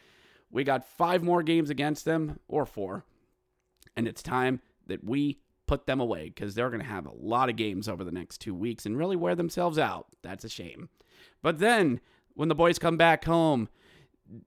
We 0.51 0.65
got 0.65 0.87
five 0.87 1.23
more 1.23 1.43
games 1.43 1.71
against 1.71 2.05
them, 2.05 2.39
or 2.49 2.65
four. 2.65 3.05
And 3.97 4.07
it's 4.07 4.23
time 4.23 4.61
that 4.87 5.05
we 5.05 5.39
put 5.67 5.87
them 5.87 6.01
away 6.01 6.29
because 6.29 6.55
they're 6.55 6.71
going 6.71 6.83
to 6.83 6.87
have 6.87 7.07
a 7.07 7.13
lot 7.13 7.49
of 7.49 7.57
games 7.57 7.89
over 7.89 8.05
the 8.05 8.13
next 8.13 8.39
two 8.39 8.55
weeks 8.55 8.87
and 8.87 8.97
really 8.97 9.17
wear 9.17 9.35
themselves 9.35 9.79
out. 9.79 10.07
That's 10.23 10.45
a 10.45 10.49
shame. 10.49 10.89
But 11.43 11.59
then, 11.59 12.01
when 12.35 12.49
the 12.49 12.55
boys 12.55 12.79
come 12.79 12.97
back 12.97 13.25
home, 13.25 13.69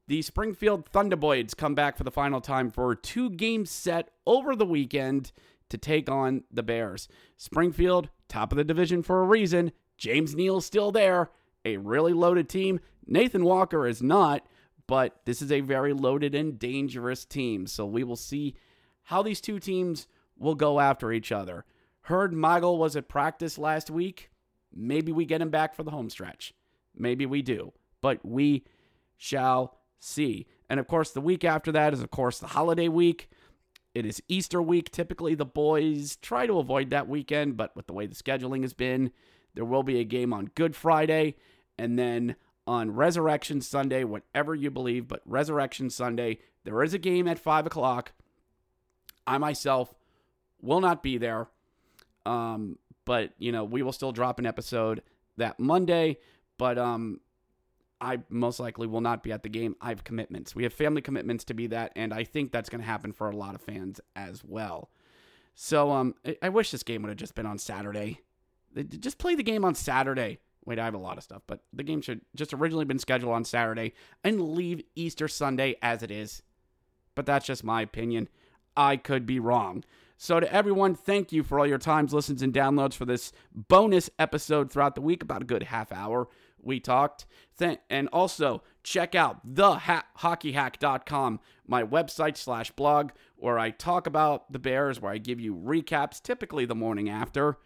the 0.07 0.21
Springfield 0.21 0.87
Thunderboys 0.89 1.53
come 1.53 1.75
back 1.75 1.97
for 1.97 2.03
the 2.03 2.11
final 2.11 2.41
time 2.41 2.71
for 2.71 2.91
a 2.91 2.95
two 2.95 3.29
game 3.29 3.65
set 3.65 4.09
over 4.25 4.55
the 4.55 4.65
weekend 4.65 5.31
to 5.69 5.77
take 5.77 6.09
on 6.09 6.43
the 6.51 6.63
Bears. 6.63 7.07
Springfield, 7.35 8.09
top 8.27 8.51
of 8.51 8.57
the 8.57 8.63
division 8.63 9.03
for 9.03 9.21
a 9.21 9.25
reason. 9.25 9.71
James 9.97 10.35
Neal's 10.35 10.65
still 10.65 10.91
there. 10.91 11.31
A 11.65 11.77
really 11.77 12.13
loaded 12.13 12.47
team. 12.49 12.79
Nathan 13.05 13.43
Walker 13.43 13.87
is 13.87 14.01
not, 14.01 14.45
but 14.87 15.21
this 15.25 15.41
is 15.41 15.51
a 15.51 15.61
very 15.61 15.93
loaded 15.93 16.35
and 16.35 16.57
dangerous 16.57 17.25
team. 17.25 17.67
So 17.67 17.85
we 17.85 18.03
will 18.03 18.15
see 18.15 18.55
how 19.03 19.21
these 19.21 19.41
two 19.41 19.59
teams 19.59 20.07
will 20.37 20.55
go 20.55 20.79
after 20.79 21.11
each 21.11 21.31
other. 21.31 21.65
Heard 22.01 22.33
Michael 22.33 22.77
was 22.77 22.95
at 22.95 23.09
practice 23.09 23.57
last 23.57 23.89
week. 23.89 24.29
Maybe 24.73 25.11
we 25.11 25.25
get 25.25 25.41
him 25.41 25.49
back 25.49 25.75
for 25.75 25.83
the 25.83 25.91
home 25.91 26.09
stretch. 26.09 26.53
Maybe 26.95 27.25
we 27.25 27.41
do. 27.41 27.73
But 28.01 28.25
we 28.25 28.65
shall 29.17 29.77
see. 29.99 30.47
And 30.69 30.79
of 30.79 30.87
course, 30.87 31.11
the 31.11 31.21
week 31.21 31.43
after 31.43 31.71
that 31.71 31.93
is, 31.93 32.01
of 32.01 32.11
course, 32.11 32.39
the 32.39 32.47
holiday 32.47 32.87
week. 32.87 33.29
It 33.97 34.05
is 34.05 34.21
Easter 34.27 34.61
week. 34.61 34.91
Typically, 34.91 35.33
the 35.33 35.43
boys 35.43 36.17
try 36.17 36.45
to 36.45 36.59
avoid 36.59 36.91
that 36.91 37.09
weekend, 37.09 37.57
but 37.57 37.75
with 37.75 37.87
the 37.87 37.93
way 37.93 38.05
the 38.05 38.13
scheduling 38.13 38.61
has 38.61 38.73
been, 38.73 39.11
there 39.55 39.65
will 39.65 39.81
be 39.81 39.99
a 39.99 40.03
game 40.03 40.33
on 40.33 40.51
Good 40.53 40.75
Friday 40.75 41.33
and 41.79 41.97
then 41.97 42.35
on 42.67 42.91
Resurrection 42.91 43.59
Sunday, 43.59 44.03
whatever 44.03 44.53
you 44.53 44.69
believe, 44.69 45.07
but 45.07 45.23
Resurrection 45.25 45.89
Sunday, 45.89 46.37
there 46.63 46.83
is 46.83 46.93
a 46.93 46.99
game 46.99 47.27
at 47.27 47.39
5 47.39 47.65
o'clock. 47.65 48.11
I 49.25 49.39
myself 49.39 49.95
will 50.61 50.79
not 50.79 51.01
be 51.01 51.17
there. 51.17 51.47
Um, 52.23 52.77
but 53.03 53.33
you 53.39 53.51
know, 53.51 53.63
we 53.63 53.81
will 53.81 53.93
still 53.93 54.11
drop 54.11 54.37
an 54.37 54.45
episode 54.45 55.01
that 55.37 55.59
Monday. 55.59 56.19
But 56.59 56.77
um, 56.77 57.19
I 57.99 58.19
most 58.29 58.59
likely 58.59 58.87
will 58.87 59.01
not 59.01 59.23
be 59.23 59.31
at 59.31 59.43
the 59.43 59.49
game. 59.49 59.75
I 59.81 59.89
have 59.89 60.03
commitments. 60.03 60.55
We 60.55 60.63
have 60.63 60.73
family 60.73 61.01
commitments 61.01 61.43
to 61.45 61.53
be 61.53 61.67
that, 61.67 61.91
and 61.95 62.13
I 62.13 62.23
think 62.23 62.51
that's 62.51 62.69
going 62.69 62.81
to 62.81 62.87
happen 62.87 63.11
for 63.11 63.29
a 63.29 63.35
lot 63.35 63.55
of 63.55 63.61
fans 63.61 63.99
as 64.15 64.43
well. 64.43 64.89
So 65.55 65.91
um, 65.91 66.13
I 66.41 66.49
wish 66.49 66.69
this 66.69 66.83
game 66.83 67.01
would 67.01 67.09
have 67.09 67.17
just 67.17 67.33
been 67.33 67.47
on 67.47 67.57
Saturday. 67.57 68.21
Just 68.99 69.17
play 69.17 69.33
the 69.33 69.43
game 69.43 69.65
on 69.65 69.73
Saturday. 69.73 70.37
Wait, 70.65 70.77
I 70.77 70.85
have 70.85 70.93
a 70.93 70.99
lot 70.99 71.17
of 71.17 71.23
stuff, 71.23 71.41
but 71.47 71.61
the 71.73 71.81
game 71.81 72.01
should 72.01 72.21
just 72.35 72.53
originally 72.53 72.85
been 72.85 72.99
scheduled 72.99 73.33
on 73.33 73.43
Saturday 73.43 73.93
and 74.23 74.49
leave 74.49 74.83
Easter 74.95 75.27
Sunday 75.27 75.75
as 75.81 76.03
it 76.03 76.11
is. 76.11 76.43
But 77.15 77.25
that's 77.25 77.47
just 77.47 77.63
my 77.63 77.81
opinion. 77.81 78.29
I 78.75 78.97
could 78.97 79.25
be 79.25 79.39
wrong. 79.39 79.83
So, 80.19 80.39
to 80.39 80.51
everyone, 80.51 80.95
thank 80.95 81.31
you 81.31 81.43
for 81.43 81.59
all 81.59 81.67
your 81.67 81.77
times, 81.77 82.13
listens, 82.13 82.41
and 82.41 82.53
downloads 82.53 82.95
for 82.95 83.05
this 83.05 83.31
bonus 83.53 84.09
episode 84.19 84.71
throughout 84.71 84.95
the 84.95 85.01
week, 85.01 85.23
about 85.23 85.43
a 85.43 85.45
good 85.45 85.63
half 85.63 85.91
hour. 85.91 86.27
We 86.61 86.79
talked. 86.79 87.25
Th- 87.57 87.79
and 87.89 88.07
also, 88.13 88.63
check 88.83 89.15
out 89.15 89.53
thehockeyhack.com, 89.53 91.39
my 91.67 91.83
website 91.83 92.37
slash 92.37 92.71
blog, 92.71 93.11
where 93.35 93.59
I 93.59 93.71
talk 93.71 94.07
about 94.07 94.51
the 94.51 94.59
Bears, 94.59 95.01
where 95.01 95.11
I 95.11 95.17
give 95.17 95.39
you 95.39 95.55
recaps, 95.55 96.21
typically 96.21 96.65
the 96.65 96.75
morning 96.75 97.09
after. 97.09 97.57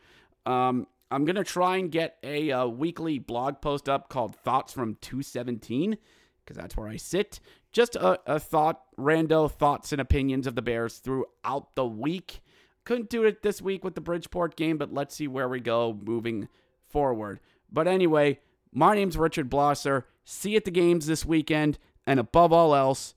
Um, 0.46 0.88
I'm 1.10 1.26
going 1.26 1.36
to 1.36 1.44
try 1.44 1.78
and 1.78 1.92
get 1.92 2.18
a 2.24 2.52
uh, 2.52 2.68
weekly 2.68 3.20
blog 3.20 3.62
post 3.62 3.90
up 3.90 4.10
called 4.10 4.36
Thoughts 4.36 4.74
from 4.74 4.96
217, 5.02 5.98
because 6.44 6.58
that's 6.58 6.78
where 6.78 6.88
I 6.88 6.98
sit 6.98 7.40
just 7.72 7.96
a, 7.96 8.20
a 8.26 8.40
thought, 8.40 8.82
rando 8.98 9.50
thoughts 9.50 9.92
and 9.92 10.02
opinions 10.02 10.48
of 10.48 10.56
the 10.56 10.62
Bears 10.62 10.98
throughout 10.98 11.76
the 11.76 11.86
week. 11.86 12.42
Couldn't 12.84 13.10
do 13.10 13.24
it 13.24 13.44
this 13.44 13.62
week 13.62 13.84
with 13.84 13.96
the 13.96 14.02
Bridgeport 14.02 14.56
game, 14.56 14.78
but 14.78 14.94
let's 14.94 15.16
see 15.16 15.28
where 15.28 15.48
we 15.48 15.60
go 15.60 15.98
moving 16.04 16.48
forward. 16.90 17.40
But 17.72 17.88
anyway, 17.88 18.40
my 18.74 18.96
name's 18.96 19.18
Richard 19.18 19.50
Blosser. 19.50 20.04
See 20.24 20.52
you 20.52 20.58
at 20.58 20.66
the 20.66 20.72
games 20.72 21.06
this 21.06 21.26
weekend, 21.26 21.78
and 22.06 22.20
above 22.20 22.54
all 22.54 22.76
else, 22.76 23.14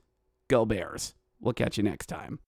go 0.48 0.64
Bears. 0.64 1.14
We'll 1.40 1.54
catch 1.54 1.76
you 1.76 1.82
next 1.82 2.06
time. 2.06 2.40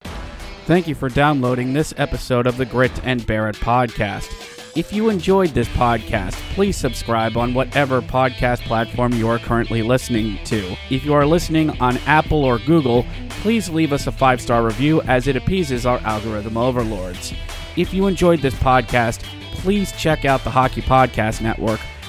Thank 0.65 0.89
you 0.89 0.95
for 0.95 1.09
downloading 1.09 1.73
this 1.73 1.95
episode 1.97 2.47
of 2.47 2.57
the 2.57 2.67
Grit 2.67 2.91
and 3.05 3.25
Bear 3.25 3.49
It 3.49 3.57
podcast. 3.57 4.57
If 4.77 4.93
you 4.93 5.09
enjoyed 5.09 5.51
this 5.51 5.69
podcast, 5.69 6.35
please 6.55 6.77
subscribe 6.77 7.37
on 7.37 7.55
whatever 7.55 8.03
podcast 8.03 8.61
platform 8.63 9.13
you 9.13 9.29
are 9.29 9.39
currently 9.39 9.83
listening 9.83 10.39
to. 10.45 10.77
If 10.91 11.05
you 11.05 11.15
are 11.15 11.25
listening 11.25 11.71
on 11.81 11.97
Apple 11.99 12.45
or 12.45 12.59
Google, 12.59 13.07
please 13.29 13.71
leave 13.71 13.93
us 13.93 14.07
a 14.07 14.13
five 14.13 14.41
star 14.41 14.65
review 14.65 15.01
as 15.03 15.29
it 15.29 15.37
appeases 15.37 15.87
our 15.87 15.99
algorithm 16.01 16.57
overlords. 16.57 17.33
If 17.77 17.95
you 17.95 18.07
enjoyed 18.07 18.41
this 18.41 18.55
podcast, 18.55 19.23
please 19.53 19.93
check 19.93 20.25
out 20.25 20.45
the 20.45 20.51
Hockey 20.51 20.83
Podcast 20.83 21.41
Network 21.41 21.81